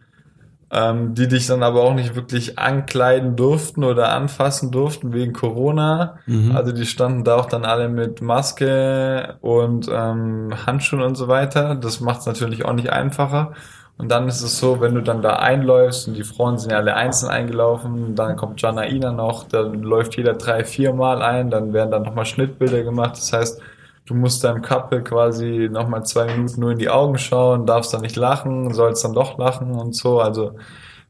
[0.70, 6.20] ähm, die dich dann aber auch nicht wirklich ankleiden durften oder anfassen durften wegen Corona.
[6.54, 11.76] Also die standen da auch dann alle mit Maske und ähm, Handschuhen und so weiter.
[11.76, 13.54] Das macht es natürlich auch nicht einfacher.
[13.98, 16.78] Und dann ist es so, wenn du dann da einläufst und die Frauen sind ja
[16.78, 21.74] alle einzeln eingelaufen, dann kommt Janaina noch, dann läuft jeder drei, vier Mal ein, dann
[21.74, 23.18] werden dann nochmal Schnittbilder gemacht.
[23.18, 23.60] Das heißt,
[24.06, 28.02] du musst deinem Couple quasi nochmal zwei Minuten nur in die Augen schauen, darfst dann
[28.02, 30.22] nicht lachen, sollst dann doch lachen und so.
[30.22, 30.54] Also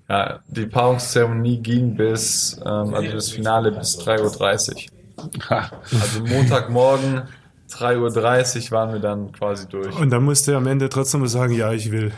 [0.09, 5.49] ja, die Paarungszeremonie ging bis, ähm, also das Finale bis 3.30 Uhr.
[5.49, 5.71] Ha.
[5.91, 7.23] Also Montagmorgen
[7.69, 9.99] 3.30 Uhr waren wir dann quasi durch.
[9.99, 12.13] Und dann musst du am Ende trotzdem mal sagen, ja, ich will.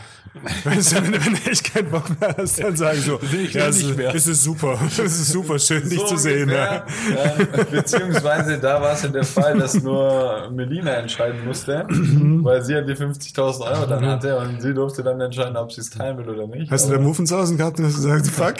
[0.64, 3.66] Weißt du, wenn, wenn du echt keinen Bock mehr hast, dann sagen so, Ich ja,
[3.66, 6.48] es, es ist super, es ist super schön, dich So zu sehen.
[6.48, 6.86] Ja.
[7.10, 12.74] Ähm, beziehungsweise da war es ja der Fall, dass nur Melina entscheiden musste, weil sie
[12.74, 16.16] ja die 50.000 Euro dann hatte und sie durfte dann entscheiden, ob sie es teilen
[16.18, 16.70] will oder nicht.
[16.70, 18.54] Hast du da Muffensausen gehabt und hast gesagt, fuck?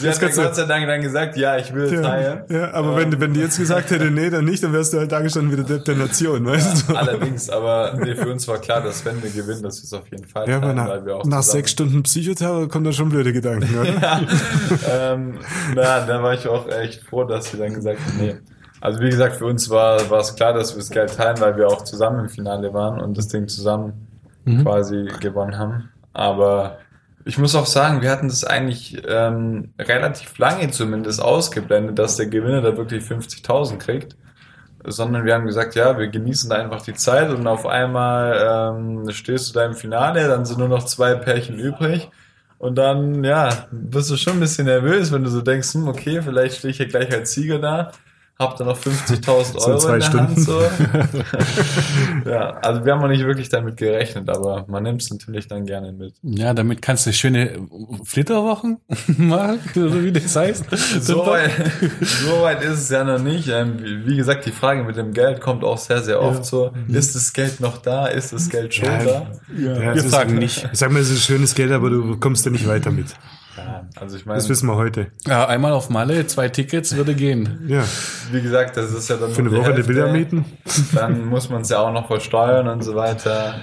[0.00, 2.42] sie hat ja Gott sei Dank dann gesagt, ja, ich will Ja, teilen.
[2.50, 5.10] ja, aber wenn, wenn die jetzt gesagt hätte, nee, dann nicht, dann wärst du halt
[5.10, 6.94] da gestanden wieder Depp der Nation, weißt du?
[6.94, 10.08] Allerdings, aber nee, für uns war klar, dass wenn wir gewinnen, dass wir es auf
[10.10, 13.08] jeden Fall Ja, teilen, nach, weil wir auch nach sechs Stunden Psychoterror kommen da schon
[13.08, 14.20] blöde Gedanken, oder?
[14.90, 15.38] ähm,
[15.74, 18.36] na, da war ich auch echt froh, dass sie dann gesagt haben, nee.
[18.80, 21.56] Also wie gesagt, für uns war, war es klar, dass wir das Geld teilen, weil
[21.56, 24.06] wir auch zusammen im Finale waren und das Ding zusammen
[24.62, 25.88] quasi gewonnen haben.
[26.12, 26.78] Aber
[27.24, 32.26] ich muss auch sagen, wir hatten das eigentlich ähm, relativ lange zumindest ausgeblendet, dass der
[32.26, 34.16] Gewinner da wirklich 50.000 kriegt.
[34.88, 39.48] Sondern wir haben gesagt, ja, wir genießen einfach die Zeit und auf einmal ähm, stehst
[39.48, 42.08] du da im Finale, dann sind nur noch zwei Pärchen übrig.
[42.58, 46.22] Und dann, ja, bist du schon ein bisschen nervös, wenn du so denkst, hm, okay,
[46.22, 47.92] vielleicht stehe ich hier gleich als Sieger da,
[48.38, 50.26] hab dann noch 50.000 So Euro zwei in der Stunden.
[50.28, 50.40] Hand.
[50.40, 50.60] So.
[52.30, 55.64] ja, also wir haben auch nicht wirklich damit gerechnet, aber man nimmt es natürlich dann
[55.64, 56.14] gerne mit.
[56.22, 57.58] Ja, damit kannst du schöne
[58.04, 58.78] Flitterwochen
[59.16, 60.64] machen, oder wie das heißt.
[61.00, 61.50] So weit,
[62.02, 63.48] so weit ist es ja noch nicht.
[63.48, 66.72] Ähm, wie, gesagt, die Frage mit dem Geld kommt auch sehr, sehr oft so.
[66.88, 68.06] Ist das Geld noch da?
[68.06, 69.26] Ist das Geld schon Ja, da?
[69.56, 70.68] Ja, Wir es ist- fragen nicht.
[70.72, 73.06] Ich sag mal, es ist schönes Geld, aber du kommst da nicht weiter mit.
[73.56, 75.06] Ja, also ich meine, Das wissen wir heute.
[75.26, 77.64] Ja, einmal auf Malle, zwei Tickets würde gehen.
[77.68, 77.84] Ja,
[78.32, 79.88] wie gesagt, das ist ja dann für eine die Woche Hälfte.
[79.88, 80.44] Villa mieten.
[80.94, 83.54] Dann muss man es ja auch noch versteuern und so weiter.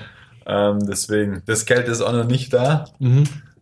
[0.46, 2.86] Ähm, deswegen, das Geld ist auch noch nicht da.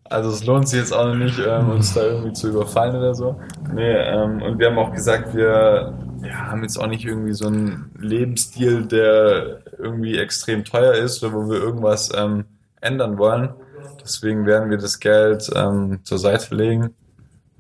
[0.06, 3.14] Also es lohnt sich jetzt auch noch nicht, ähm, uns da irgendwie zu überfallen oder
[3.16, 3.40] so.
[3.74, 7.48] Nee, ähm, und wir haben auch gesagt, wir ja, haben jetzt auch nicht irgendwie so
[7.48, 12.46] einen Lebensstil, der irgendwie extrem teuer ist oder wo wir irgendwas ähm,
[12.82, 13.50] ändern wollen.
[14.04, 16.96] Deswegen werden wir das Geld ähm, zur Seite legen.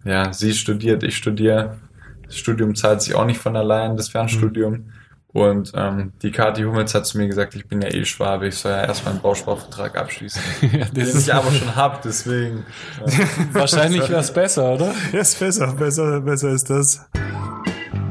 [0.03, 1.77] Ja, sie studiert, ich studiere.
[2.25, 4.91] Das Studium zahlt sich auch nicht von allein, das Fernstudium.
[5.33, 8.55] Und ähm, die Kathi Hummels hat zu mir gesagt, ich bin ja eh Schwabe, ich
[8.55, 10.41] soll ja erstmal einen Bausparvertrag abschließen.
[10.61, 12.65] Ja, Den das ist ich aber schon hab, deswegen.
[13.53, 14.93] wahrscheinlich wäre es besser, oder?
[15.13, 17.05] Ja, ist besser, besser, besser ist das.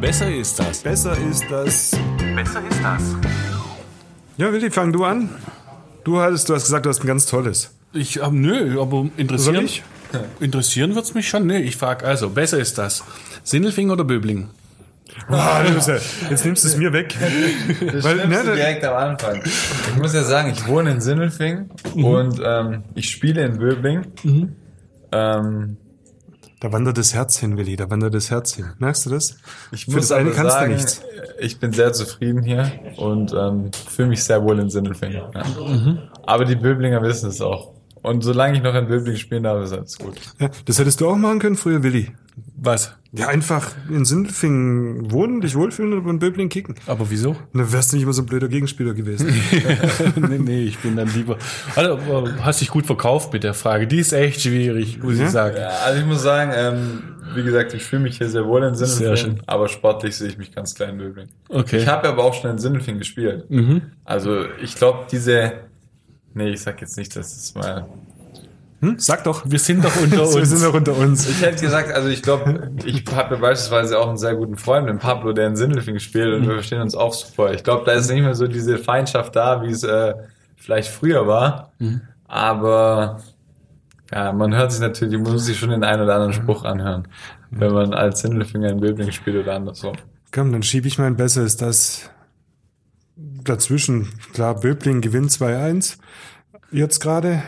[0.00, 0.78] Besser ist das.
[0.82, 1.90] Besser ist das.
[2.34, 3.16] Besser ist das.
[4.38, 5.28] Ja, Willi, fang du an.
[6.04, 7.74] Du hattest, du hast gesagt, du hast ein ganz tolles.
[7.92, 9.68] Ich, ähm, nö, aber interessieren,
[10.38, 11.46] interessieren wird's mich schon.
[11.46, 13.02] Nee, ich frage also, besser ist das.
[13.42, 14.48] Sindelfing oder Böbling?
[15.28, 15.96] Ah, ja,
[16.30, 17.16] jetzt nimmst du es mir weg.
[17.92, 19.42] Das Weil, ne, da- direkt am Anfang.
[19.44, 24.06] Ich muss ja sagen, ich wohne in Sindelfing und ähm, ich spiele in Böbling.
[25.12, 25.76] Ähm,
[26.60, 28.66] Da wandert das Herz hin, Willi, da wandert das Herz hin.
[28.78, 29.36] Merkst du das?
[29.72, 31.02] ich Für muss das eine kannst du sagen, nichts.
[31.40, 35.12] ich bin sehr zufrieden hier und ähm, fühle mich sehr wohl in Sindelfing.
[35.12, 35.30] Ja.
[36.24, 37.72] Aber die Böblinger wissen es auch.
[38.02, 40.14] Und solange ich noch in Böbling spielen darf, ist alles gut.
[40.38, 42.08] Ja, das hättest du auch machen können früher, Willi.
[42.56, 42.94] Was?
[43.12, 46.76] Ja, einfach in Sindelfingen wohnen, dich wohlfühlen und in Böbling kicken.
[46.86, 47.36] Aber wieso?
[47.52, 49.28] Dann wärst du nicht immer so ein blöder Gegenspieler gewesen.
[50.16, 51.36] nee, nee, ich bin dann lieber.
[51.74, 53.86] Also, aber hast dich gut verkauft mit der Frage.
[53.86, 55.24] Die ist echt schwierig, muss Ja?
[55.24, 55.56] ich sagen.
[55.58, 57.02] Ja, also ich muss sagen, ähm,
[57.34, 59.42] wie gesagt, ich fühle mich hier sehr wohl in Sehr Sindelfing, schön.
[59.46, 61.28] aber sportlich sehe ich mich ganz klein in Böbling.
[61.48, 61.78] Okay.
[61.78, 63.44] Ich habe aber auch schon in Sindelfing gespielt.
[64.04, 65.52] Also ich glaube, diese...
[66.34, 67.86] Nee, ich sag jetzt nicht, dass das mal...
[68.80, 68.94] Hm?
[68.98, 69.42] Sag doch.
[69.44, 70.62] Wir sind doch unter Wir sind uns.
[70.62, 71.28] doch unter uns.
[71.28, 74.98] Ich hätte gesagt, also ich glaube, ich habe beispielsweise auch einen sehr guten Freund, den
[74.98, 77.52] Pablo, der in Sindelfing spielt und wir verstehen uns auch super.
[77.52, 80.14] Ich glaube, da ist nicht mehr so diese Feindschaft da, wie es äh,
[80.56, 81.72] vielleicht früher war.
[82.26, 83.20] Aber
[84.12, 87.06] ja, man hört sich natürlich, man muss sich schon den einen oder anderen Spruch anhören,
[87.50, 89.96] wenn man als Sindelfinger in Böbling spielt oder andersrum.
[90.32, 92.10] Komm, dann schiebe ich mein Besser ist das
[93.44, 94.08] dazwischen.
[94.32, 95.96] Klar, Böbling gewinnt 2-1
[96.70, 97.42] jetzt gerade.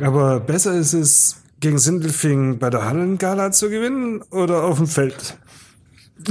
[0.00, 5.36] Aber besser ist es, gegen Sindelfing bei der Hallengala zu gewinnen oder auf dem Feld?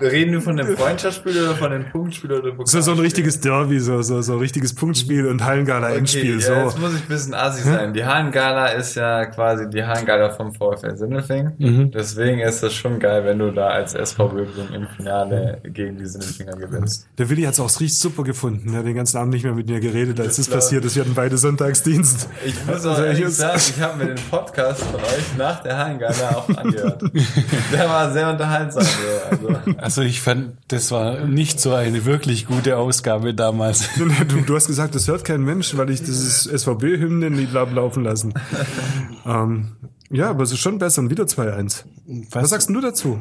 [0.00, 3.80] Reden wir von dem Freundschaftsspiel oder von dem Punktspiel oder So, so ein richtiges Derby,
[3.80, 6.36] so, so, so ein richtiges Punktspiel und Hallengala-Endspiel.
[6.36, 6.52] Okay, so.
[6.52, 7.92] ja, jetzt muss ich ein bisschen assi sein.
[7.92, 11.52] Die Hallengala ist ja quasi die Hallengala vom VfL Sindelfing.
[11.58, 11.90] Mhm.
[11.90, 16.06] Deswegen ist das schon geil, wenn du da als SV Böbling im Finale gegen die
[16.06, 17.08] Sindelfinger gewinnst.
[17.18, 18.72] Der Willi hat es auch richtig super gefunden.
[18.72, 20.96] Er hat den ganzen Abend nicht mehr mit mir geredet, als das glaub passiert ist.
[20.96, 22.28] Wir hatten beide Sonntagsdienst.
[22.44, 25.62] Ich muss auch Also ich ehrlich sagen, ich habe mir den Podcast von euch nach
[25.62, 27.02] der Hallengala auch angehört.
[27.72, 28.82] Der war sehr unterhaltsam.
[28.82, 29.48] So.
[29.48, 33.88] Also, Also ich fand, das war nicht so eine wirklich gute Ausgabe damals.
[33.98, 38.32] Du, du hast gesagt, das hört kein Mensch, weil ich dieses SVB-Hymnen-Lied hab laufen lassen.
[39.26, 39.72] ähm,
[40.10, 41.84] ja, aber es ist schon besser und wieder 2-1.
[42.32, 43.18] Was, sagst denn du dazu?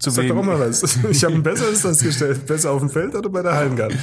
[0.00, 0.46] Zu Sag doch wem?
[0.46, 0.98] mal was.
[1.10, 2.44] Ich habe ein besseres das gestellt.
[2.46, 3.94] Besser auf dem Feld oder bei der Hallengala?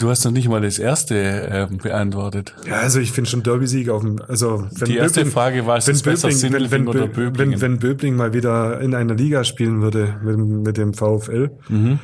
[0.00, 2.54] Du hast noch nicht mal das erste ähm, beantwortet.
[2.66, 5.86] Ja, also ich finde schon Derby-Sieg auf dem, also wenn Die erste Frage war, ist
[5.86, 7.60] wenn es besser Böbling, wenn, wenn, oder Bö- Böblingen?
[7.60, 11.50] wenn, wenn Böbling mal wieder in einer Liga spielen würde mit, dem- mit dem VfL,
[11.68, 11.98] Mhm.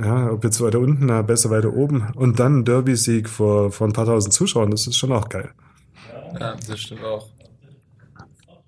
[0.00, 3.88] ja, ob jetzt weiter unten, na, besser weiter oben und dann ein Derby-Sieg vor, vor
[3.88, 5.50] ein paar tausend Zuschauern, das ist schon auch geil.
[6.38, 7.30] ja, das stimmt auch.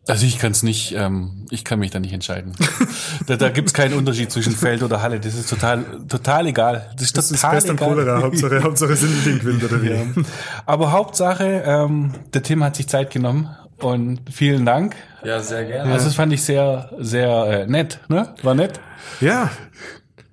[0.09, 2.53] Also ich kann es nicht, ähm, ich kann mich da nicht entscheiden.
[3.27, 5.21] da da gibt es keinen Unterschied zwischen Feld oder Halle.
[5.21, 6.91] Das ist total, total egal.
[6.95, 7.89] Das ist Das ist total Pest und egal.
[7.91, 8.23] Cholera.
[8.23, 9.91] Hauptsache, Hauptsache Sindelfingen gewinnt oder wie?
[9.91, 10.25] Ja.
[10.65, 14.97] Aber Hauptsache, ähm, der Tim hat sich Zeit genommen und vielen Dank.
[15.25, 15.93] Ja, sehr gerne.
[15.93, 18.01] Also das fand ich sehr, sehr äh, nett.
[18.09, 18.35] Ne?
[18.43, 18.81] War nett.
[19.21, 19.51] Ja,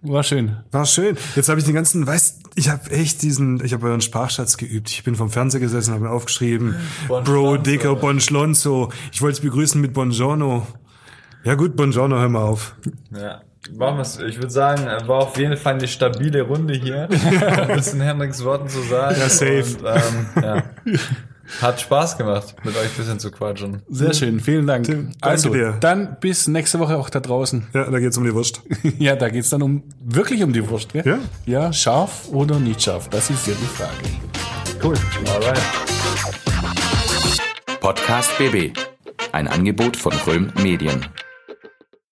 [0.02, 0.56] War schön.
[0.72, 1.18] war schön.
[1.36, 4.90] Jetzt habe ich den ganzen, weißt, ich habe echt diesen, ich habe euren Sprachschatz geübt.
[4.90, 6.76] Ich bin vom Fernseher gesessen, habe mir aufgeschrieben,
[7.08, 7.58] Bon Bro.
[7.58, 8.92] Dicker, Bon Schlonzo.
[9.12, 10.66] Ich wollte es begrüßen mit Buongiorno.
[11.44, 12.76] Ja gut, Buongiorno, hör mal auf.
[13.12, 13.42] Ja.
[13.74, 14.20] Machen wir's.
[14.20, 17.10] Ich würde sagen, äh, war auf jeden Fall eine stabile Runde hier.
[17.68, 19.16] ein bisschen Hendricks Worten zu sagen.
[19.20, 19.64] Ja, safe.
[19.80, 20.64] Und, ähm, ja.
[21.62, 23.82] Hat Spaß gemacht, mit euch ein bisschen zu quatschen.
[23.88, 24.40] Sehr schön.
[24.40, 24.86] Vielen Dank.
[24.86, 25.78] Tim, danke also, dir.
[25.80, 27.68] dann bis nächste Woche auch da draußen.
[27.74, 28.62] Ja, da geht's um die Wurst.
[29.00, 30.94] ja, da geht's dann um wirklich um die Wurst.
[30.94, 31.04] Gell?
[31.06, 31.20] Ja.
[31.46, 33.10] Ja, scharf oder nicht scharf?
[33.10, 33.92] Das ist ja die Frage.
[34.84, 34.96] Cool.
[35.34, 35.62] Alright.
[37.80, 38.78] Podcast BB.
[39.32, 41.06] Ein Angebot von Röhm Medien.